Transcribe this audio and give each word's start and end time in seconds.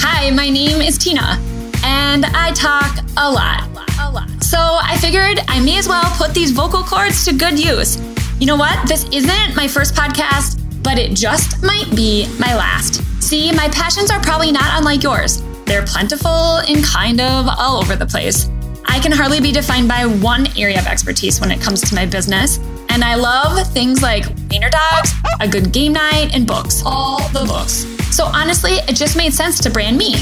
Hi, 0.00 0.30
my 0.30 0.48
name 0.48 0.80
is 0.80 0.98
Tena, 0.98 1.36
and 1.84 2.24
I 2.26 2.52
talk 2.52 2.98
a 3.16 3.30
lot. 3.30 3.68
A 4.00 4.10
lot. 4.10 4.28
So 4.42 4.58
I 4.58 4.96
figured 5.00 5.40
I 5.48 5.60
may 5.60 5.76
as 5.76 5.88
well 5.88 6.04
put 6.16 6.32
these 6.34 6.52
vocal 6.52 6.82
cords 6.84 7.24
to 7.24 7.34
good 7.34 7.58
use. 7.58 7.98
You 8.38 8.46
know 8.46 8.56
what? 8.56 8.88
This 8.88 9.04
isn't 9.08 9.56
my 9.56 9.66
first 9.66 9.94
podcast, 9.94 10.60
but 10.84 10.98
it 10.98 11.14
just 11.14 11.62
might 11.64 11.90
be 11.96 12.28
my 12.38 12.54
last. 12.54 13.02
See, 13.20 13.50
my 13.52 13.68
passions 13.68 14.10
are 14.10 14.20
probably 14.20 14.52
not 14.52 14.78
unlike 14.78 15.02
yours. 15.02 15.42
They're 15.66 15.84
plentiful 15.84 16.58
and 16.58 16.84
kind 16.84 17.20
of 17.20 17.46
all 17.48 17.78
over 17.78 17.96
the 17.96 18.06
place. 18.06 18.48
I 18.90 19.00
can 19.00 19.12
hardly 19.12 19.40
be 19.40 19.52
defined 19.52 19.86
by 19.86 20.06
one 20.06 20.46
area 20.58 20.80
of 20.80 20.86
expertise 20.86 21.40
when 21.40 21.50
it 21.50 21.60
comes 21.60 21.82
to 21.82 21.94
my 21.94 22.06
business. 22.06 22.58
And 22.88 23.04
I 23.04 23.16
love 23.16 23.70
things 23.72 24.02
like 24.02 24.24
wiener 24.50 24.70
dogs, 24.70 25.12
a 25.40 25.46
good 25.46 25.72
game 25.72 25.92
night, 25.92 26.30
and 26.34 26.46
books. 26.46 26.82
All 26.86 27.20
the 27.28 27.44
books. 27.44 27.84
So 28.16 28.24
honestly, 28.24 28.72
it 28.88 28.96
just 28.96 29.14
made 29.16 29.34
sense 29.34 29.60
to 29.60 29.70
brand 29.70 29.98
me. 29.98 30.14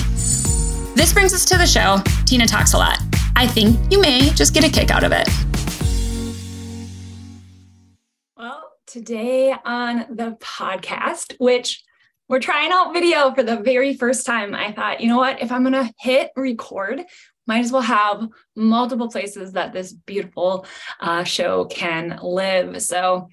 This 0.94 1.12
brings 1.12 1.32
us 1.32 1.44
to 1.46 1.56
the 1.56 1.64
show. 1.64 1.98
Tena 2.26 2.46
talks 2.46 2.74
a 2.74 2.78
lot. 2.78 2.98
I 3.36 3.46
think 3.46 3.78
you 3.92 4.00
may 4.00 4.30
just 4.30 4.52
get 4.52 4.64
a 4.64 4.68
kick 4.68 4.90
out 4.90 5.04
of 5.04 5.12
it. 5.12 5.28
Well, 8.36 8.72
today 8.86 9.54
on 9.64 10.06
the 10.10 10.36
podcast, 10.40 11.34
which 11.38 11.84
we're 12.28 12.40
trying 12.40 12.72
out 12.72 12.92
video 12.92 13.32
for 13.32 13.44
the 13.44 13.58
very 13.58 13.94
first 13.94 14.26
time, 14.26 14.54
I 14.56 14.72
thought, 14.72 15.00
you 15.00 15.08
know 15.08 15.18
what? 15.18 15.40
If 15.40 15.52
I'm 15.52 15.62
going 15.62 15.72
to 15.72 15.92
hit 16.00 16.30
record, 16.34 17.04
might 17.46 17.64
as 17.64 17.72
well 17.72 17.82
have 17.82 18.28
multiple 18.54 19.08
places 19.08 19.52
that 19.52 19.72
this 19.72 19.92
beautiful 19.92 20.66
uh, 21.00 21.24
show 21.24 21.64
can 21.66 22.18
live. 22.22 22.82
So, 22.82 23.28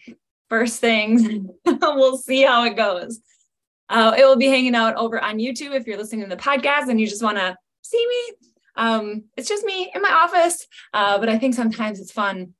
first 0.49 0.79
things, 0.79 1.23
we'll 1.65 2.17
see 2.17 2.43
how 2.43 2.65
it 2.65 2.75
goes. 2.75 3.19
Uh, 3.89 4.15
it 4.17 4.23
will 4.23 4.37
be 4.37 4.47
hanging 4.47 4.75
out 4.75 4.95
over 4.95 5.21
on 5.23 5.37
YouTube 5.37 5.75
if 5.75 5.85
you're 5.85 5.97
listening 5.97 6.23
to 6.23 6.35
the 6.35 6.41
podcast 6.41 6.89
and 6.89 6.99
you 6.99 7.07
just 7.07 7.23
want 7.23 7.37
to 7.37 7.55
see 7.81 8.05
me. 8.07 8.35
Um, 8.75 9.23
it's 9.37 9.49
just 9.49 9.65
me 9.65 9.91
in 9.93 10.01
my 10.01 10.11
office, 10.11 10.65
uh, 10.93 11.19
but 11.19 11.29
I 11.29 11.37
think 11.37 11.53
sometimes 11.53 11.99
it's 11.99 12.11
fun 12.11 12.53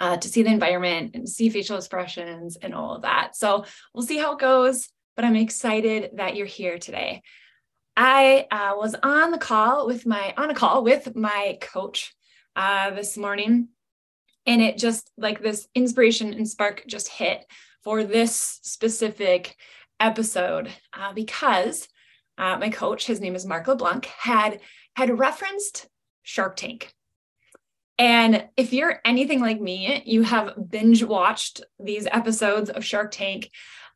uh, 0.00 0.16
to 0.16 0.28
see 0.28 0.42
the 0.42 0.50
environment 0.50 1.12
and 1.14 1.28
see 1.28 1.48
facial 1.48 1.76
expressions 1.76 2.56
and 2.56 2.74
all 2.74 2.96
of 2.96 3.02
that. 3.02 3.36
So 3.36 3.64
we'll 3.92 4.06
see 4.06 4.18
how 4.18 4.32
it 4.32 4.40
goes, 4.40 4.88
but 5.16 5.24
I'm 5.24 5.36
excited 5.36 6.10
that 6.14 6.36
you're 6.36 6.46
here 6.46 6.78
today. 6.78 7.22
I 7.96 8.46
uh, 8.50 8.74
was 8.76 8.94
on 9.02 9.30
the 9.30 9.38
call 9.38 9.86
with 9.86 10.06
my 10.06 10.34
on 10.36 10.50
a 10.50 10.54
call 10.54 10.82
with 10.82 11.14
my 11.14 11.58
coach 11.60 12.14
uh, 12.56 12.90
this 12.90 13.16
morning, 13.16 13.68
and 14.46 14.60
it 14.60 14.78
just 14.78 15.10
like 15.16 15.40
this 15.40 15.68
inspiration 15.74 16.34
and 16.34 16.48
spark 16.48 16.84
just 16.86 17.08
hit 17.08 17.46
for 17.82 18.04
this 18.04 18.60
specific 18.62 19.56
episode 20.00 20.70
uh, 20.92 21.12
because 21.12 21.88
uh, 22.36 22.56
my 22.58 22.70
coach, 22.70 23.06
his 23.06 23.20
name 23.20 23.36
is 23.36 23.46
Mark 23.46 23.68
LeBlanc, 23.68 24.06
had 24.06 24.60
had 24.96 25.18
referenced 25.18 25.88
Shark 26.22 26.56
Tank. 26.56 26.92
And 27.96 28.48
if 28.56 28.72
you're 28.72 29.00
anything 29.04 29.40
like 29.40 29.60
me, 29.60 30.02
you 30.04 30.22
have 30.22 30.68
binge 30.68 31.04
watched 31.04 31.62
these 31.78 32.08
episodes 32.10 32.70
of 32.70 32.84
Shark 32.84 33.12
Tank. 33.12 33.50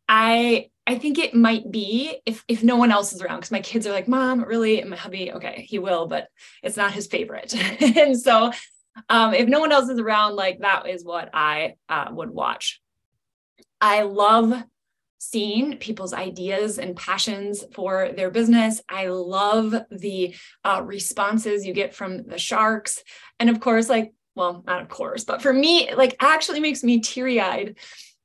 I 0.09 0.71
I 0.89 0.97
think 0.97 1.19
it 1.19 1.35
might 1.35 1.71
be 1.71 2.19
if 2.25 2.43
if 2.49 2.63
no 2.63 2.77
one 2.77 2.91
else 2.91 3.13
is 3.13 3.21
around 3.21 3.41
because 3.41 3.51
my 3.51 3.61
kids 3.61 3.87
are 3.87 3.93
like, 3.93 4.09
"Mom, 4.09 4.43
really?" 4.43 4.81
And 4.81 4.89
my 4.89 4.97
hubby, 4.97 5.31
okay, 5.31 5.67
he 5.69 5.79
will, 5.79 6.07
but 6.07 6.29
it's 6.63 6.79
not 6.79 6.95
his 6.95 7.07
favorite. 7.07 7.55
and 7.83 8.19
so, 8.19 8.53
um, 9.11 9.35
if 9.35 9.47
no 9.49 9.61
one 9.61 9.71
else 9.71 9.91
is 9.91 9.99
around, 9.99 10.35
like 10.35 10.61
that 10.61 10.89
is 10.89 11.05
what 11.05 11.29
I 11.35 11.75
uh, 11.91 12.07
would 12.11 12.31
watch. 12.31 12.81
I 13.83 14.03
love 14.03 14.65
seeing 15.19 15.77
people's 15.77 16.15
ideas 16.15 16.79
and 16.79 16.97
passions 16.97 17.65
for 17.75 18.13
their 18.17 18.31
business. 18.31 18.81
I 18.89 19.09
love 19.09 19.75
the 19.91 20.35
uh, 20.65 20.83
responses 20.83 21.67
you 21.67 21.75
get 21.75 21.95
from 21.95 22.23
the 22.23 22.39
sharks. 22.39 23.03
And 23.39 23.51
of 23.51 23.61
course, 23.61 23.91
like, 23.91 24.15
well, 24.35 24.65
not 24.67 24.81
of 24.81 24.89
course, 24.89 25.25
but 25.25 25.43
for 25.43 25.53
me, 25.53 25.93
like 25.95 26.17
actually 26.21 26.61
makes 26.61 26.83
me 26.83 27.01
teary 27.01 27.43
eyed 27.43 27.77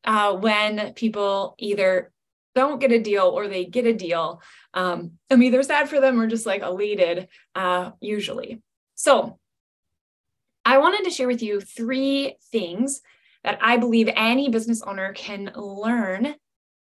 uh, 0.06 0.34
when 0.38 0.94
people 0.94 1.56
either 1.58 2.12
don't 2.56 2.80
get 2.80 2.91
a 2.91 3.00
deal 3.00 3.25
or 3.28 3.47
they 3.47 3.66
get 3.66 3.86
a 3.86 3.94
deal. 3.94 4.41
Um, 4.74 5.14
I'm 5.30 5.44
either 5.44 5.64
sad 5.64 5.90
for 5.90 6.00
them 6.00 6.19
or 6.19 6.28
just 6.28 6.46
like 6.46 6.62
elated, 6.62 7.28
uh, 7.56 7.91
usually. 8.00 8.62
So 8.96 9.40
I 10.66 10.78
wanted 10.78 11.03
to 11.06 11.12
share 11.12 11.28
with 11.28 11.42
you 11.42 11.59
three 11.59 12.38
things 12.52 13.02
that 13.44 13.59
I 13.62 13.78
believe 13.78 14.09
any 14.16 14.50
business 14.50 14.81
owner 14.81 15.13
can 15.13 15.52
learn 15.56 16.36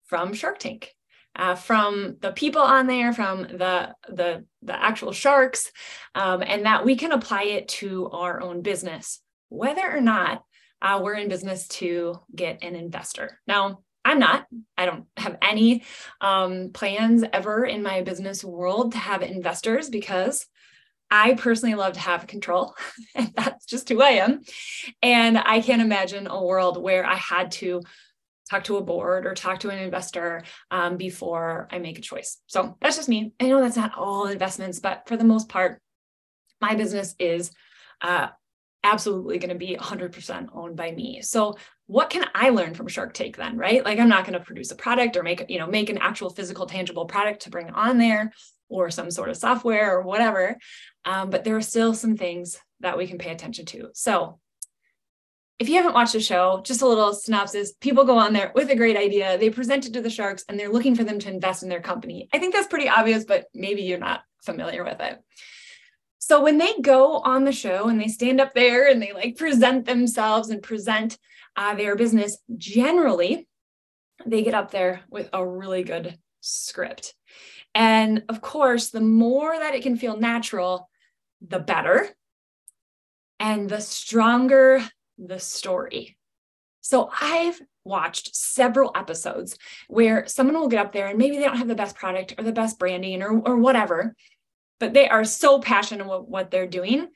from 0.05 0.35
Shark 0.35 0.59
Tank. 0.59 0.95
Uh, 1.37 1.55
from 1.55 2.17
the 2.21 2.33
people 2.33 2.61
on 2.61 2.89
there, 2.89 3.13
from 3.13 3.43
the 3.43 3.95
the 4.09 4.45
the 4.63 4.85
actual 4.85 5.13
sharks, 5.13 5.71
um, 6.17 6.43
and 6.45 6.67
that 6.67 6.85
we 6.85 6.97
can 6.97 7.13
apply 7.13 7.45
it 7.45 7.69
to 7.69 8.11
our 8.11 8.43
own 8.43 8.63
business, 8.63 9.21
whether 9.49 9.89
or 9.89 10.01
not 10.01 10.43
uh, 10.83 11.01
we're 11.01 11.15
in 11.15 11.29
business 11.29 11.69
to 11.69 12.19
get 12.35 12.65
an 12.65 12.75
investor. 12.75 13.39
Now, 13.47 13.85
I'm 14.11 14.19
not. 14.19 14.45
I 14.77 14.87
don't 14.87 15.07
have 15.17 15.39
any 15.41 15.85
um, 16.21 16.71
plans 16.73 17.23
ever 17.33 17.65
in 17.65 17.81
my 17.81 18.03
business 18.03 18.43
world 18.43 18.91
to 18.93 18.99
have 18.99 19.23
investors 19.23 19.89
because 19.89 20.47
I 21.13 21.35
personally 21.35 21.77
love 21.77 21.93
to 21.93 22.01
have 22.01 22.27
control, 22.27 22.75
and 23.15 23.33
that's 23.37 23.67
just 23.67 23.89
who 23.89 24.03
I 24.03 24.11
am. 24.25 24.43
And 25.01 25.39
I 25.39 25.61
can't 25.61 25.81
imagine 25.81 26.27
a 26.27 26.45
world 26.45 26.83
where 26.83 27.07
I 27.07 27.15
had 27.15 27.53
to 27.53 27.83
talk 28.51 28.65
to 28.65 28.79
a 28.79 28.83
board 28.83 29.27
or 29.27 29.35
talk 29.35 29.61
to 29.61 29.71
an 29.71 29.79
investor 29.79 30.43
um, 30.73 30.97
before 30.97 31.69
I 31.71 31.79
make 31.79 31.97
a 31.97 32.03
choice. 32.03 32.39
So 32.49 32.77
that's 32.81 32.97
just 32.97 33.09
me. 33.09 33.33
I 33.39 33.47
know 33.47 33.61
that's 33.61 33.77
not 33.77 33.97
all 33.97 34.27
investments, 34.27 34.81
but 34.81 35.07
for 35.07 35.17
the 35.17 35.23
most 35.23 35.49
part, 35.49 35.81
my 36.61 36.75
business 36.75 37.15
is 37.21 37.53
uh, 38.01 38.31
absolutely 38.83 39.39
going 39.39 39.51
to 39.51 39.55
be 39.55 39.77
100% 39.77 40.49
owned 40.55 40.77
by 40.77 40.91
me. 40.91 41.21
So 41.23 41.57
what 41.87 42.11
can 42.11 42.25
I 42.35 42.51
learn 42.51 42.75
from 42.75 42.89
Shark 42.89 43.15
Tank 43.15 43.37
then, 43.37 43.57
right? 43.57 43.85
Like 43.85 43.99
I'm 43.99 44.09
not 44.09 44.25
going 44.25 44.39
to 44.39 44.45
produce 44.45 44.71
a 44.71 44.77
product 44.77 45.17
or 45.17 45.23
make, 45.23 45.45
you 45.49 45.59
know, 45.59 45.67
make 45.67 45.91
an 45.91 45.99
actual 45.99 46.31
physical 46.31 46.67
tangible 46.67 47.05
product 47.05 47.43
to 47.43 47.51
bring 47.51 47.71
on 47.71 47.99
there 47.99 48.33
or 48.69 48.91
some 48.91 49.11
sort 49.11 49.29
of 49.29 49.37
software 49.37 49.97
or 49.97 50.03
whatever. 50.03 50.57
Um, 51.05 51.31
but 51.31 51.45
there 51.45 51.57
are 51.57 51.63
still 51.63 51.95
some 51.95 52.17
things 52.17 52.59
that 52.81 52.97
we 52.97 53.07
can 53.07 53.19
pay 53.19 53.31
attention 53.31 53.67
to. 53.67 53.91
So 53.93 54.39
if 55.59 55.69
you 55.69 55.77
haven't 55.77 55.93
watched 55.93 56.15
the 56.15 56.21
show, 56.21 56.63
just 56.65 56.81
a 56.81 56.87
little 56.87 57.13
synopsis 57.13 57.73
people 57.81 58.05
go 58.05 58.17
on 58.17 58.33
there 58.33 58.51
with 58.55 58.71
a 58.71 58.77
great 58.77 58.97
idea. 58.97 59.37
They 59.37 59.51
present 59.51 59.87
it 59.87 59.93
to 59.93 60.01
the 60.01 60.09
sharks 60.09 60.45
and 60.49 60.59
they're 60.59 60.73
looking 60.73 60.97
for 60.97 61.05
them 61.05 61.19
to 61.19 61.31
invest 61.31 61.63
in 61.63 61.69
their 61.69 61.83
company. 61.83 62.29
I 62.33 62.39
think 62.39 62.55
that's 62.55 62.69
pretty 62.69 62.89
obvious, 62.89 63.25
but 63.25 63.47
maybe 63.53 63.83
you're 63.83 63.99
not 63.99 64.23
familiar 64.43 64.85
with 64.85 65.01
it. 65.01 65.19
So 66.31 66.41
when 66.41 66.59
they 66.59 66.75
go 66.81 67.19
on 67.19 67.43
the 67.43 67.51
show 67.51 67.89
and 67.89 68.01
they 68.01 68.07
stand 68.07 68.41
up 68.41 68.55
there 68.55 68.87
and 68.87 69.03
they 69.03 69.13
like 69.13 69.37
present 69.37 69.85
themselves 69.85 70.49
and 70.49 70.63
present 70.63 71.19
uh, 71.57 71.75
their 71.75 71.97
business, 71.97 72.39
generally, 72.57 73.49
they 74.25 74.45
get 74.45 74.55
up 74.55 74.71
there 74.71 75.01
with 75.11 75.29
a 75.33 75.45
really 75.45 75.83
good 75.83 76.17
script. 76.41 77.15
And 77.75 78.23
of 78.29 78.41
course, 78.41 78.91
the 78.91 79.01
more 79.01 79.59
that 79.59 79.75
it 79.75 79.83
can 79.83 79.97
feel 79.97 80.17
natural, 80.19 80.89
the 81.41 81.59
better. 81.59 82.09
And 83.41 83.69
the 83.69 83.81
stronger 83.81 84.89
the 85.19 85.41
story. 85.41 86.17
So 86.81 87.11
I've 87.21 87.61
watched 87.85 88.37
several 88.37 88.93
episodes 88.95 89.59
where 89.89 90.29
someone 90.29 90.61
will 90.61 90.69
get 90.69 90.87
up 90.87 90.93
there 90.93 91.09
and 91.09 91.19
maybe 91.19 91.39
they 91.39 91.45
don't 91.45 91.59
have 91.59 91.67
the 91.67 91.75
best 91.75 91.97
product 91.97 92.37
or 92.39 92.45
the 92.45 92.53
best 92.53 92.79
branding 92.79 93.21
or, 93.21 93.41
or 93.41 93.57
whatever, 93.57 94.15
but 94.81 94.95
they 94.95 95.09
are 95.09 95.25
so 95.25 95.61
passionate 95.61 96.05
about 96.05 96.29
what 96.29 96.51
they're 96.51 96.67
doing 96.67 97.09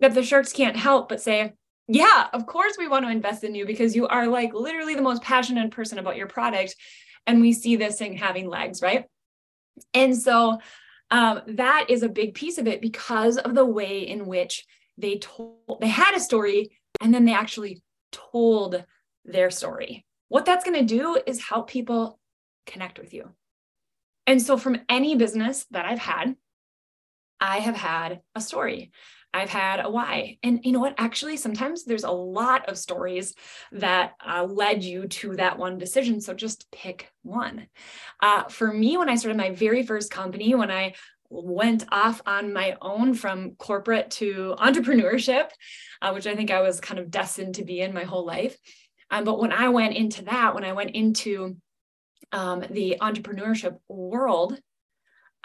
that 0.00 0.12
the 0.12 0.22
sharks 0.22 0.52
can't 0.52 0.76
help 0.76 1.08
but 1.08 1.22
say, 1.22 1.54
yeah, 1.88 2.26
of 2.32 2.46
course 2.46 2.74
we 2.76 2.88
want 2.88 3.04
to 3.04 3.10
invest 3.10 3.44
in 3.44 3.54
you 3.54 3.64
because 3.64 3.94
you 3.94 4.06
are 4.08 4.26
like 4.26 4.52
literally 4.52 4.96
the 4.96 5.02
most 5.02 5.22
passionate 5.22 5.70
person 5.70 5.98
about 5.98 6.16
your 6.16 6.26
product. 6.26 6.74
And 7.26 7.40
we 7.40 7.52
see 7.52 7.76
this 7.76 7.98
thing 7.98 8.16
having 8.16 8.48
legs, 8.48 8.82
right? 8.82 9.04
And 9.94 10.16
so 10.16 10.58
um, 11.10 11.42
that 11.46 11.86
is 11.88 12.02
a 12.02 12.08
big 12.08 12.34
piece 12.34 12.58
of 12.58 12.66
it 12.66 12.80
because 12.80 13.38
of 13.38 13.54
the 13.54 13.64
way 13.64 14.00
in 14.00 14.26
which 14.26 14.64
they 14.98 15.18
told, 15.18 15.80
they 15.80 15.88
had 15.88 16.14
a 16.16 16.20
story 16.20 16.76
and 17.00 17.14
then 17.14 17.24
they 17.24 17.34
actually 17.34 17.82
told 18.10 18.84
their 19.24 19.50
story. 19.50 20.04
What 20.28 20.44
that's 20.44 20.64
going 20.64 20.86
to 20.86 20.94
do 20.94 21.18
is 21.26 21.40
help 21.40 21.70
people 21.70 22.18
connect 22.66 22.98
with 22.98 23.14
you. 23.14 23.30
And 24.26 24.42
so, 24.42 24.56
from 24.56 24.80
any 24.88 25.14
business 25.14 25.66
that 25.70 25.84
I've 25.84 26.00
had, 26.00 26.34
I 27.40 27.58
have 27.58 27.76
had 27.76 28.20
a 28.34 28.40
story. 28.40 28.92
I've 29.34 29.50
had 29.50 29.84
a 29.84 29.90
why. 29.90 30.38
And 30.42 30.64
you 30.64 30.72
know 30.72 30.80
what? 30.80 30.94
Actually, 30.96 31.36
sometimes 31.36 31.84
there's 31.84 32.04
a 32.04 32.10
lot 32.10 32.68
of 32.70 32.78
stories 32.78 33.34
that 33.72 34.14
uh, 34.26 34.44
led 34.44 34.82
you 34.82 35.08
to 35.08 35.36
that 35.36 35.58
one 35.58 35.76
decision. 35.76 36.20
So 36.22 36.32
just 36.32 36.70
pick 36.72 37.12
one. 37.22 37.66
Uh, 38.22 38.44
for 38.44 38.72
me, 38.72 38.96
when 38.96 39.10
I 39.10 39.16
started 39.16 39.36
my 39.36 39.50
very 39.50 39.84
first 39.84 40.10
company, 40.10 40.54
when 40.54 40.70
I 40.70 40.94
went 41.28 41.84
off 41.92 42.22
on 42.24 42.52
my 42.52 42.76
own 42.80 43.12
from 43.12 43.56
corporate 43.56 44.10
to 44.12 44.54
entrepreneurship, 44.58 45.50
uh, 46.00 46.12
which 46.12 46.26
I 46.26 46.34
think 46.34 46.50
I 46.50 46.62
was 46.62 46.80
kind 46.80 46.98
of 46.98 47.10
destined 47.10 47.56
to 47.56 47.64
be 47.64 47.80
in 47.80 47.92
my 47.92 48.04
whole 48.04 48.24
life. 48.24 48.56
Um, 49.10 49.24
but 49.24 49.38
when 49.38 49.52
I 49.52 49.68
went 49.68 49.96
into 49.96 50.24
that, 50.24 50.54
when 50.54 50.64
I 50.64 50.72
went 50.72 50.90
into 50.90 51.56
um, 52.32 52.64
the 52.70 52.96
entrepreneurship 53.00 53.78
world, 53.88 54.58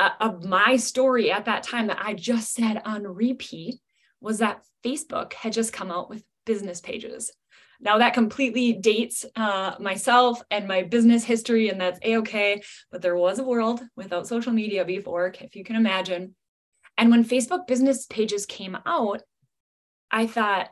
uh, 0.01 0.09
of 0.19 0.43
my 0.43 0.77
story 0.77 1.31
at 1.31 1.45
that 1.45 1.61
time 1.61 1.87
that 1.87 1.99
I 2.01 2.15
just 2.15 2.53
said 2.53 2.81
on 2.85 3.03
repeat 3.03 3.79
was 4.19 4.39
that 4.39 4.63
Facebook 4.83 5.33
had 5.33 5.53
just 5.53 5.73
come 5.73 5.91
out 5.91 6.09
with 6.09 6.23
business 6.45 6.81
pages. 6.81 7.31
Now 7.79 7.99
that 7.99 8.15
completely 8.15 8.73
dates 8.73 9.25
uh, 9.35 9.75
myself 9.79 10.41
and 10.49 10.67
my 10.67 10.81
business 10.83 11.23
history, 11.23 11.69
and 11.69 11.79
that's 11.79 11.99
a 12.03 12.17
okay. 12.17 12.63
But 12.91 13.03
there 13.03 13.15
was 13.15 13.37
a 13.37 13.43
world 13.43 13.81
without 13.95 14.27
social 14.27 14.53
media 14.53 14.85
before, 14.85 15.33
if 15.39 15.55
you 15.55 15.63
can 15.63 15.75
imagine. 15.75 16.35
And 16.97 17.11
when 17.11 17.23
Facebook 17.23 17.67
business 17.67 18.07
pages 18.07 18.45
came 18.45 18.77
out, 18.85 19.21
I 20.09 20.25
thought, 20.27 20.69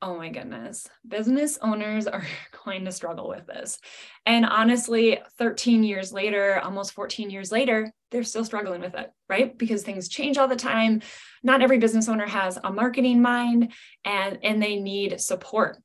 oh 0.00 0.16
my 0.16 0.28
goodness, 0.28 0.88
business 1.06 1.58
owners 1.60 2.06
are 2.06 2.24
going 2.64 2.84
to 2.84 2.92
struggle 2.92 3.28
with 3.28 3.46
this. 3.46 3.78
And 4.26 4.44
honestly, 4.44 5.18
13 5.38 5.82
years 5.82 6.12
later, 6.12 6.60
almost 6.60 6.92
14 6.92 7.30
years 7.30 7.50
later, 7.50 7.92
they're 8.10 8.22
still 8.22 8.44
struggling 8.44 8.80
with 8.80 8.94
it, 8.94 9.10
right? 9.28 9.56
Because 9.56 9.82
things 9.82 10.08
change 10.08 10.38
all 10.38 10.48
the 10.48 10.56
time. 10.56 11.02
Not 11.42 11.62
every 11.62 11.78
business 11.78 12.08
owner 12.08 12.26
has 12.26 12.58
a 12.62 12.72
marketing 12.72 13.20
mind 13.20 13.72
and, 14.04 14.38
and 14.42 14.62
they 14.62 14.76
need 14.76 15.20
support. 15.20 15.78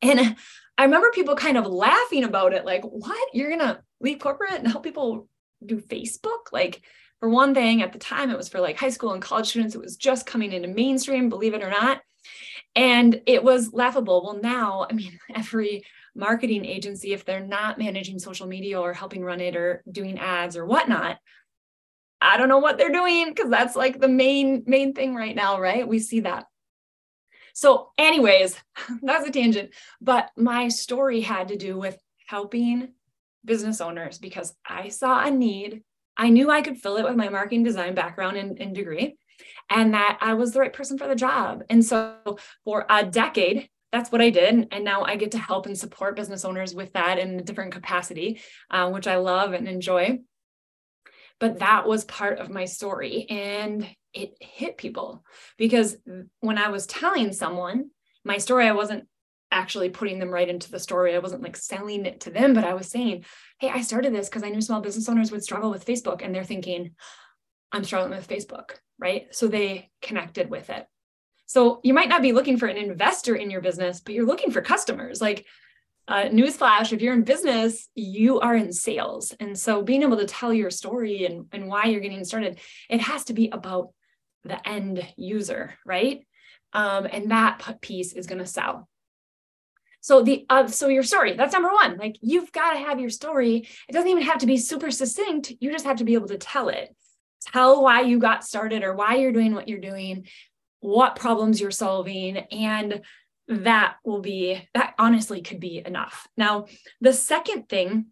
And 0.00 0.36
I 0.78 0.84
remember 0.84 1.10
people 1.12 1.36
kind 1.36 1.58
of 1.58 1.66
laughing 1.66 2.24
about 2.24 2.54
it 2.54 2.64
like, 2.64 2.82
what? 2.82 3.28
You're 3.32 3.48
going 3.48 3.60
to 3.60 3.80
leave 4.00 4.18
corporate 4.18 4.54
and 4.54 4.66
help 4.66 4.84
people 4.84 5.28
do 5.64 5.80
Facebook? 5.80 6.50
Like, 6.50 6.82
for 7.20 7.28
one 7.28 7.54
thing, 7.54 7.82
at 7.82 7.92
the 7.92 8.00
time, 8.00 8.30
it 8.30 8.36
was 8.36 8.48
for 8.48 8.60
like 8.60 8.76
high 8.76 8.88
school 8.88 9.12
and 9.12 9.22
college 9.22 9.48
students. 9.48 9.76
It 9.76 9.80
was 9.80 9.96
just 9.96 10.26
coming 10.26 10.52
into 10.52 10.66
mainstream, 10.66 11.28
believe 11.28 11.54
it 11.54 11.62
or 11.62 11.70
not. 11.70 12.00
And 12.74 13.20
it 13.26 13.44
was 13.44 13.72
laughable. 13.72 14.22
Well, 14.24 14.40
now, 14.42 14.86
I 14.88 14.94
mean, 14.94 15.18
every 15.34 15.84
marketing 16.14 16.64
agency, 16.64 17.12
if 17.12 17.24
they're 17.24 17.40
not 17.40 17.78
managing 17.78 18.18
social 18.18 18.46
media 18.46 18.80
or 18.80 18.92
helping 18.92 19.24
run 19.24 19.40
it 19.40 19.56
or 19.56 19.82
doing 19.90 20.18
ads 20.18 20.56
or 20.56 20.66
whatnot, 20.66 21.18
I 22.20 22.36
don't 22.36 22.48
know 22.48 22.58
what 22.58 22.78
they're 22.78 22.92
doing 22.92 23.28
because 23.28 23.50
that's 23.50 23.74
like 23.74 23.98
the 23.98 24.08
main 24.08 24.62
main 24.66 24.94
thing 24.94 25.14
right 25.14 25.34
now, 25.34 25.60
right? 25.60 25.86
We 25.86 25.98
see 25.98 26.20
that. 26.20 26.46
So, 27.52 27.90
anyways, 27.98 28.56
that's 29.02 29.26
a 29.26 29.32
tangent, 29.32 29.70
but 30.00 30.30
my 30.36 30.68
story 30.68 31.20
had 31.20 31.48
to 31.48 31.56
do 31.56 31.76
with 31.78 31.98
helping 32.26 32.92
business 33.44 33.80
owners 33.80 34.18
because 34.18 34.54
I 34.66 34.88
saw 34.88 35.22
a 35.24 35.30
need. 35.30 35.82
I 36.16 36.28
knew 36.28 36.50
I 36.50 36.62
could 36.62 36.78
fill 36.78 36.98
it 36.98 37.04
with 37.04 37.16
my 37.16 37.28
marketing 37.28 37.64
design 37.64 37.94
background 37.94 38.36
and, 38.36 38.60
and 38.60 38.74
degree 38.74 39.16
and 39.72 39.94
that 39.94 40.18
I 40.20 40.34
was 40.34 40.52
the 40.52 40.60
right 40.60 40.72
person 40.72 40.98
for 40.98 41.08
the 41.08 41.14
job. 41.14 41.64
And 41.70 41.84
so 41.84 42.38
for 42.64 42.84
a 42.88 43.04
decade, 43.04 43.68
that's 43.90 44.12
what 44.12 44.20
I 44.20 44.30
did. 44.30 44.68
And 44.70 44.84
now 44.84 45.02
I 45.02 45.16
get 45.16 45.32
to 45.32 45.38
help 45.38 45.66
and 45.66 45.76
support 45.76 46.16
business 46.16 46.44
owners 46.44 46.74
with 46.74 46.92
that 46.92 47.18
in 47.18 47.40
a 47.40 47.42
different 47.42 47.72
capacity, 47.72 48.40
uh, 48.70 48.90
which 48.90 49.06
I 49.06 49.16
love 49.16 49.52
and 49.52 49.66
enjoy. 49.66 50.20
But 51.40 51.58
that 51.58 51.86
was 51.86 52.04
part 52.04 52.38
of 52.38 52.50
my 52.50 52.66
story. 52.66 53.26
And 53.28 53.86
it 54.12 54.34
hit 54.40 54.76
people 54.76 55.24
because 55.56 55.96
when 56.40 56.58
I 56.58 56.68
was 56.68 56.86
telling 56.86 57.32
someone 57.32 57.90
my 58.24 58.38
story, 58.38 58.66
I 58.66 58.72
wasn't 58.72 59.08
actually 59.50 59.90
putting 59.90 60.18
them 60.18 60.30
right 60.30 60.48
into 60.48 60.70
the 60.70 60.78
story. 60.78 61.14
I 61.14 61.18
wasn't 61.18 61.42
like 61.42 61.56
selling 61.56 62.06
it 62.06 62.20
to 62.20 62.30
them, 62.30 62.54
but 62.54 62.64
I 62.64 62.74
was 62.74 62.88
saying, 62.88 63.24
Hey, 63.58 63.70
I 63.70 63.82
started 63.82 64.14
this 64.14 64.28
because 64.28 64.42
I 64.42 64.48
knew 64.50 64.60
small 64.60 64.80
business 64.80 65.08
owners 65.08 65.32
would 65.32 65.42
struggle 65.42 65.70
with 65.70 65.84
Facebook. 65.84 66.22
And 66.22 66.34
they're 66.34 66.44
thinking, 66.44 66.92
I'm 67.72 67.84
struggling 67.84 68.16
with 68.16 68.28
Facebook 68.28 68.76
right? 69.02 69.26
So 69.34 69.48
they 69.48 69.90
connected 70.00 70.48
with 70.48 70.70
it. 70.70 70.86
So 71.46 71.80
you 71.82 71.92
might 71.92 72.08
not 72.08 72.22
be 72.22 72.30
looking 72.30 72.56
for 72.56 72.66
an 72.66 72.76
investor 72.76 73.34
in 73.34 73.50
your 73.50 73.60
business, 73.60 74.00
but 74.00 74.14
you're 74.14 74.24
looking 74.24 74.52
for 74.52 74.62
customers. 74.62 75.20
Like 75.20 75.44
uh, 76.06 76.26
newsflash, 76.26 76.92
if 76.92 77.02
you're 77.02 77.12
in 77.12 77.24
business, 77.24 77.88
you 77.96 78.38
are 78.38 78.54
in 78.54 78.72
sales. 78.72 79.34
And 79.40 79.58
so 79.58 79.82
being 79.82 80.02
able 80.02 80.18
to 80.18 80.24
tell 80.24 80.54
your 80.54 80.70
story 80.70 81.26
and, 81.26 81.46
and 81.50 81.66
why 81.66 81.86
you're 81.86 82.00
getting 82.00 82.24
started, 82.24 82.60
it 82.88 83.00
has 83.00 83.24
to 83.24 83.32
be 83.32 83.50
about 83.50 83.90
the 84.44 84.66
end 84.66 85.04
user, 85.16 85.74
right? 85.84 86.24
Um, 86.72 87.06
and 87.10 87.32
that 87.32 87.80
piece 87.80 88.12
is 88.12 88.28
going 88.28 88.38
to 88.38 88.46
sell. 88.46 88.88
So 90.00 90.22
the 90.22 90.46
uh, 90.48 90.68
so 90.68 90.88
your 90.88 91.02
story, 91.02 91.34
that's 91.34 91.52
number 91.52 91.72
one. 91.72 91.96
Like 91.96 92.16
you've 92.20 92.52
got 92.52 92.72
to 92.72 92.78
have 92.78 93.00
your 93.00 93.10
story. 93.10 93.68
It 93.88 93.92
doesn't 93.92 94.08
even 94.08 94.24
have 94.24 94.38
to 94.38 94.46
be 94.46 94.56
super 94.56 94.90
succinct. 94.90 95.52
You 95.60 95.70
just 95.70 95.84
have 95.84 95.98
to 95.98 96.04
be 96.04 96.14
able 96.14 96.28
to 96.28 96.38
tell 96.38 96.68
it 96.68 96.94
tell 97.44 97.82
why 97.82 98.02
you 98.02 98.18
got 98.18 98.44
started 98.44 98.82
or 98.82 98.94
why 98.94 99.16
you're 99.16 99.32
doing 99.32 99.54
what 99.54 99.68
you're 99.68 99.80
doing, 99.80 100.26
what 100.80 101.16
problems 101.16 101.60
you're 101.60 101.70
solving, 101.70 102.36
and 102.36 103.02
that 103.48 103.96
will 104.04 104.20
be, 104.20 104.68
that 104.74 104.94
honestly 104.98 105.42
could 105.42 105.60
be 105.60 105.82
enough. 105.84 106.26
Now, 106.36 106.66
the 107.00 107.12
second 107.12 107.68
thing 107.68 108.06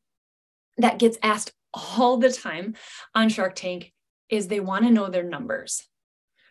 that 0.78 0.98
gets 0.98 1.18
asked 1.22 1.52
all 1.72 2.16
the 2.16 2.32
time 2.32 2.74
on 3.14 3.28
Shark 3.28 3.54
Tank 3.54 3.92
is 4.28 4.48
they 4.48 4.60
want 4.60 4.84
to 4.84 4.90
know 4.90 5.08
their 5.08 5.24
numbers. 5.24 5.86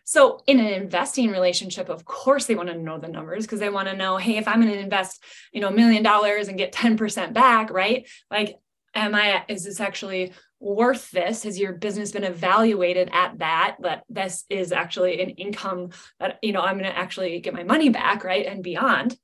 So 0.04 0.42
in 0.46 0.58
an 0.58 0.66
investing 0.66 1.30
relationship, 1.30 1.88
of 1.88 2.04
course 2.04 2.46
they 2.46 2.54
want 2.54 2.68
to 2.68 2.76
know 2.76 2.98
the 2.98 3.08
numbers 3.08 3.46
because 3.46 3.60
they 3.60 3.70
want 3.70 3.88
to 3.88 3.96
know, 3.96 4.16
hey, 4.16 4.38
if 4.38 4.48
I'm 4.48 4.60
going 4.60 4.72
to 4.72 4.78
invest, 4.78 5.22
you 5.52 5.60
know, 5.60 5.68
a 5.68 5.72
million 5.72 6.02
dollars 6.02 6.48
and 6.48 6.58
get 6.58 6.72
10% 6.72 7.32
back, 7.32 7.70
right? 7.70 8.08
Like, 8.30 8.56
am 8.94 9.14
I, 9.14 9.44
is 9.48 9.64
this 9.64 9.80
actually 9.80 10.32
worth 10.60 11.10
this? 11.10 11.42
Has 11.44 11.58
your 11.58 11.72
business 11.72 12.12
been 12.12 12.24
evaluated 12.24 13.10
at 13.12 13.38
that? 13.38 13.76
That 13.80 14.04
this 14.08 14.44
is 14.50 14.72
actually 14.72 15.20
an 15.22 15.30
income 15.30 15.90
that, 16.20 16.38
you 16.42 16.52
know, 16.52 16.60
I'm 16.60 16.78
going 16.78 16.90
to 16.90 16.96
actually 16.96 17.40
get 17.40 17.54
my 17.54 17.64
money 17.64 17.88
back, 17.88 18.22
right? 18.22 18.46
And 18.46 18.62
beyond. 18.62 19.16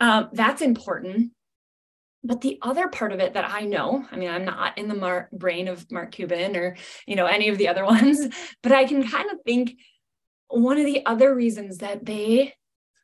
Um, 0.00 0.30
that's 0.32 0.62
important. 0.62 1.32
But 2.24 2.40
the 2.40 2.58
other 2.62 2.88
part 2.88 3.12
of 3.12 3.20
it 3.20 3.34
that 3.34 3.48
I 3.48 3.62
know, 3.62 4.06
I 4.10 4.16
mean, 4.16 4.30
I'm 4.30 4.44
not 4.44 4.78
in 4.78 4.88
the 4.88 4.94
mar- 4.94 5.28
brain 5.32 5.68
of 5.68 5.90
Mark 5.90 6.12
Cuban 6.12 6.56
or, 6.56 6.76
you 7.06 7.16
know, 7.16 7.26
any 7.26 7.48
of 7.48 7.58
the 7.58 7.68
other 7.68 7.84
ones, 7.86 8.28
but 8.62 8.72
I 8.72 8.84
can 8.84 9.06
kind 9.06 9.30
of 9.30 9.38
think 9.44 9.76
one 10.48 10.78
of 10.78 10.86
the 10.86 11.04
other 11.06 11.34
reasons 11.34 11.78
that 11.78 12.04
they 12.04 12.54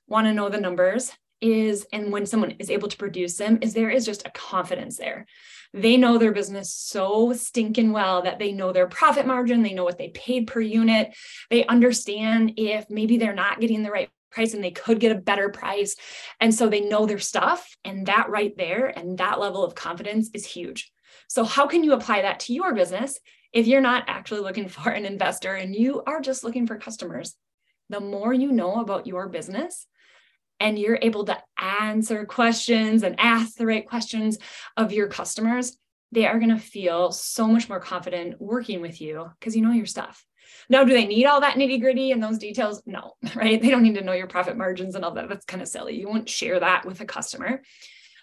want 0.07 0.27
to 0.27 0.33
know 0.33 0.49
the 0.49 0.61
numbers 0.61 1.13
is, 1.41 1.87
and 1.93 2.13
when 2.13 2.27
someone 2.27 2.53
is 2.53 2.71
able 2.71 2.89
to 2.89 2.97
produce 2.97 3.37
them, 3.37 3.59
is 3.63 3.75
there 3.75 3.91
is 3.91 4.05
just 4.05 4.27
a 4.27 4.31
confidence 4.31 4.97
there 4.97 5.27
they 5.75 5.97
know 5.97 6.19
their 6.19 6.33
business 6.33 6.73
so 6.73 7.33
stinking 7.33 7.93
well 7.93 8.23
that 8.23 8.39
they 8.39 8.53
know 8.53 8.73
their 8.73 8.87
profit 8.87 9.27
margin, 9.27 9.63
they 9.63 9.75
know 9.75 9.85
what 9.85 9.99
they 9.99 10.09
paid 10.09 10.47
per 10.47 10.61
unit, 10.61 11.15
they 11.51 11.67
understand 11.67 12.55
if 12.57 12.89
maybe 12.89 13.19
they're 13.19 13.35
not 13.35 13.61
getting 13.61 13.83
the 13.83 13.91
right 13.91 14.09
price 14.31 14.55
and 14.55 14.63
they 14.63 14.71
could 14.71 15.01
get 15.01 15.13
a 15.13 15.21
better 15.21 15.49
price. 15.49 15.97
And 16.41 16.55
so 16.55 16.69
they 16.69 16.81
know 16.81 17.07
their 17.07 17.19
stuff. 17.19 17.77
And 17.85 18.07
that 18.07 18.31
right 18.31 18.57
there 18.57 18.87
and 18.87 19.19
that 19.19 19.41
level 19.41 19.65
of 19.65 19.75
confidence 19.75 20.31
is 20.35 20.47
huge. 20.47 20.91
So, 21.29 21.45
how 21.45 21.67
can 21.67 21.85
you 21.85 21.93
apply 21.93 22.23
that 22.23 22.41
to 22.41 22.55
your 22.55 22.75
business 22.75 23.19
if 23.53 23.67
you're 23.67 23.81
not 23.81 24.05
actually 24.07 24.41
looking 24.41 24.69
for 24.69 24.91
an 24.91 25.05
investor 25.05 25.55
and 25.55 25.75
you 25.75 26.03
are 26.07 26.21
just 26.21 26.45
looking 26.45 26.67
for 26.67 26.77
customers? 26.77 27.35
The 27.91 28.01
more 28.01 28.35
you 28.35 28.53
know 28.53 28.81
about 28.81 29.07
your 29.07 29.29
business, 29.29 29.87
and 30.61 30.79
you're 30.79 30.99
able 31.01 31.25
to 31.25 31.39
answer 31.59 32.25
questions 32.25 33.03
and 33.03 33.19
ask 33.19 33.57
the 33.57 33.67
right 33.67 33.89
questions 33.89 34.39
of 34.77 34.93
your 34.93 35.09
customers, 35.09 35.77
they 36.13 36.27
are 36.27 36.39
going 36.39 36.51
to 36.51 36.59
feel 36.59 37.13
so 37.13 37.47
much 37.47 37.69
more 37.69 37.81
confident 37.81 38.41
working 38.41 38.81
with 38.81 39.01
you 39.01 39.31
because 39.39 39.55
you 39.55 39.63
know 39.63 39.73
your 39.73 39.87
stuff. 39.87 40.25
Now, 40.71 40.85
do 40.85 40.93
they 40.93 41.07
need 41.07 41.27
all 41.27 41.41
that 41.41 41.57
nitty 41.57 41.81
gritty 41.81 42.13
and 42.13 42.23
those 42.23 42.39
details? 42.39 42.83
No, 42.87 43.15
right? 43.35 43.61
They 43.61 43.71
don't 43.71 43.83
need 43.83 43.97
to 43.97 44.05
know 44.05 44.13
your 44.13 44.27
profit 44.27 44.57
margins 44.57 44.95
and 44.95 45.05
all 45.05 45.13
that. 45.13 45.29
That's 45.29 45.45
kind 45.45 45.63
of 45.63 45.69
silly. 45.69 45.99
You 45.99 46.09
won't 46.09 46.29
share 46.29 46.61
that 46.61 46.85
with 46.85 47.01
a 47.01 47.07
customer. 47.07 47.63